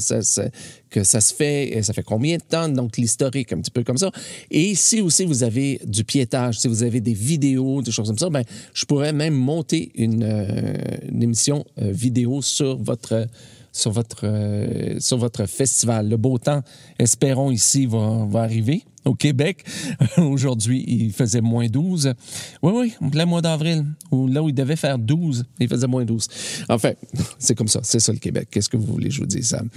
[1.36, 4.12] fait, euh, ça fait combien de temps, donc l'historique, un petit peu comme ça.
[4.50, 8.18] Et si aussi vous avez du piétage, si vous avez des vidéos, des choses comme
[8.18, 8.44] ça, ben,
[8.74, 10.24] je pourrais même monter une,
[11.22, 13.28] émission vidéo sur votre
[13.74, 14.26] sur votre,
[15.00, 16.10] sur votre festival.
[16.10, 16.62] Le beau temps,
[17.00, 19.64] espérons ici, va arriver au Québec.
[20.18, 22.14] Aujourd'hui, il faisait moins 12.
[22.62, 26.06] Oui, oui, en plein mois d'avril, là où il devait faire 12, il faisait moins
[26.06, 26.28] 12.
[26.70, 26.92] Enfin,
[27.40, 28.48] c'est comme ça, c'est ça le Québec.
[28.52, 29.70] Qu'est-ce que vous voulez, je vous dis, Sam?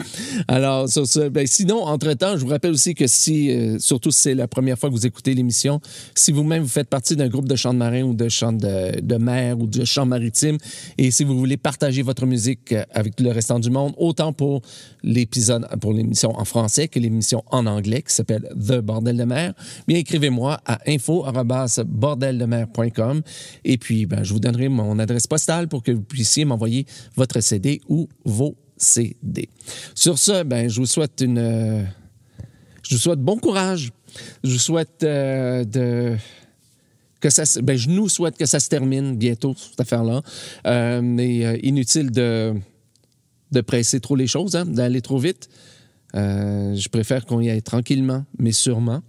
[0.48, 0.88] Alors,
[1.30, 4.78] ben, sinon, entre-temps, je vous rappelle aussi que si, euh, surtout si c'est la première
[4.78, 5.80] fois que vous écoutez l'émission,
[6.14, 9.00] si vous-même vous faites partie d'un groupe de chants de marin ou de chants de,
[9.00, 10.58] de mer ou de chants maritimes,
[10.98, 14.62] et si vous voulez partager votre musique avec le restant du monde, autant pour
[15.02, 19.54] l'épisode, pour l'émission en français que l'émission en anglais qui s'appelle The Bordel de mer,
[19.86, 23.22] bien écrivez-moi à info@bordeldemer.com
[23.64, 26.86] et puis ben, je vous donnerai mon adresse postale pour que vous puissiez m'envoyer
[27.16, 29.48] votre CD ou vos CD.
[29.94, 31.82] Sur ce, ben, je vous souhaite une, euh,
[32.82, 33.90] je vous souhaite bon courage.
[34.42, 36.16] Je vous souhaite euh, de
[37.20, 40.22] que ça, ben, je nous souhaite que ça se termine bientôt cette affaire-là.
[40.66, 42.54] Euh, mais inutile de
[43.52, 45.48] de presser trop les choses, hein, d'aller trop vite.
[46.14, 49.02] Euh, je préfère qu'on y aille tranquillement, mais sûrement.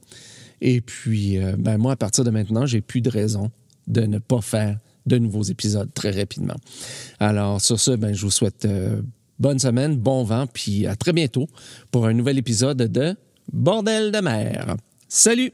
[0.61, 3.51] Et puis, euh, ben, moi, à partir de maintenant, j'ai plus de raison
[3.87, 6.55] de ne pas faire de nouveaux épisodes très rapidement.
[7.19, 9.01] Alors, sur ce, ben, je vous souhaite euh,
[9.39, 11.47] bonne semaine, bon vent, puis à très bientôt
[11.91, 13.15] pour un nouvel épisode de
[13.51, 14.75] Bordel de mer.
[15.07, 15.51] Salut!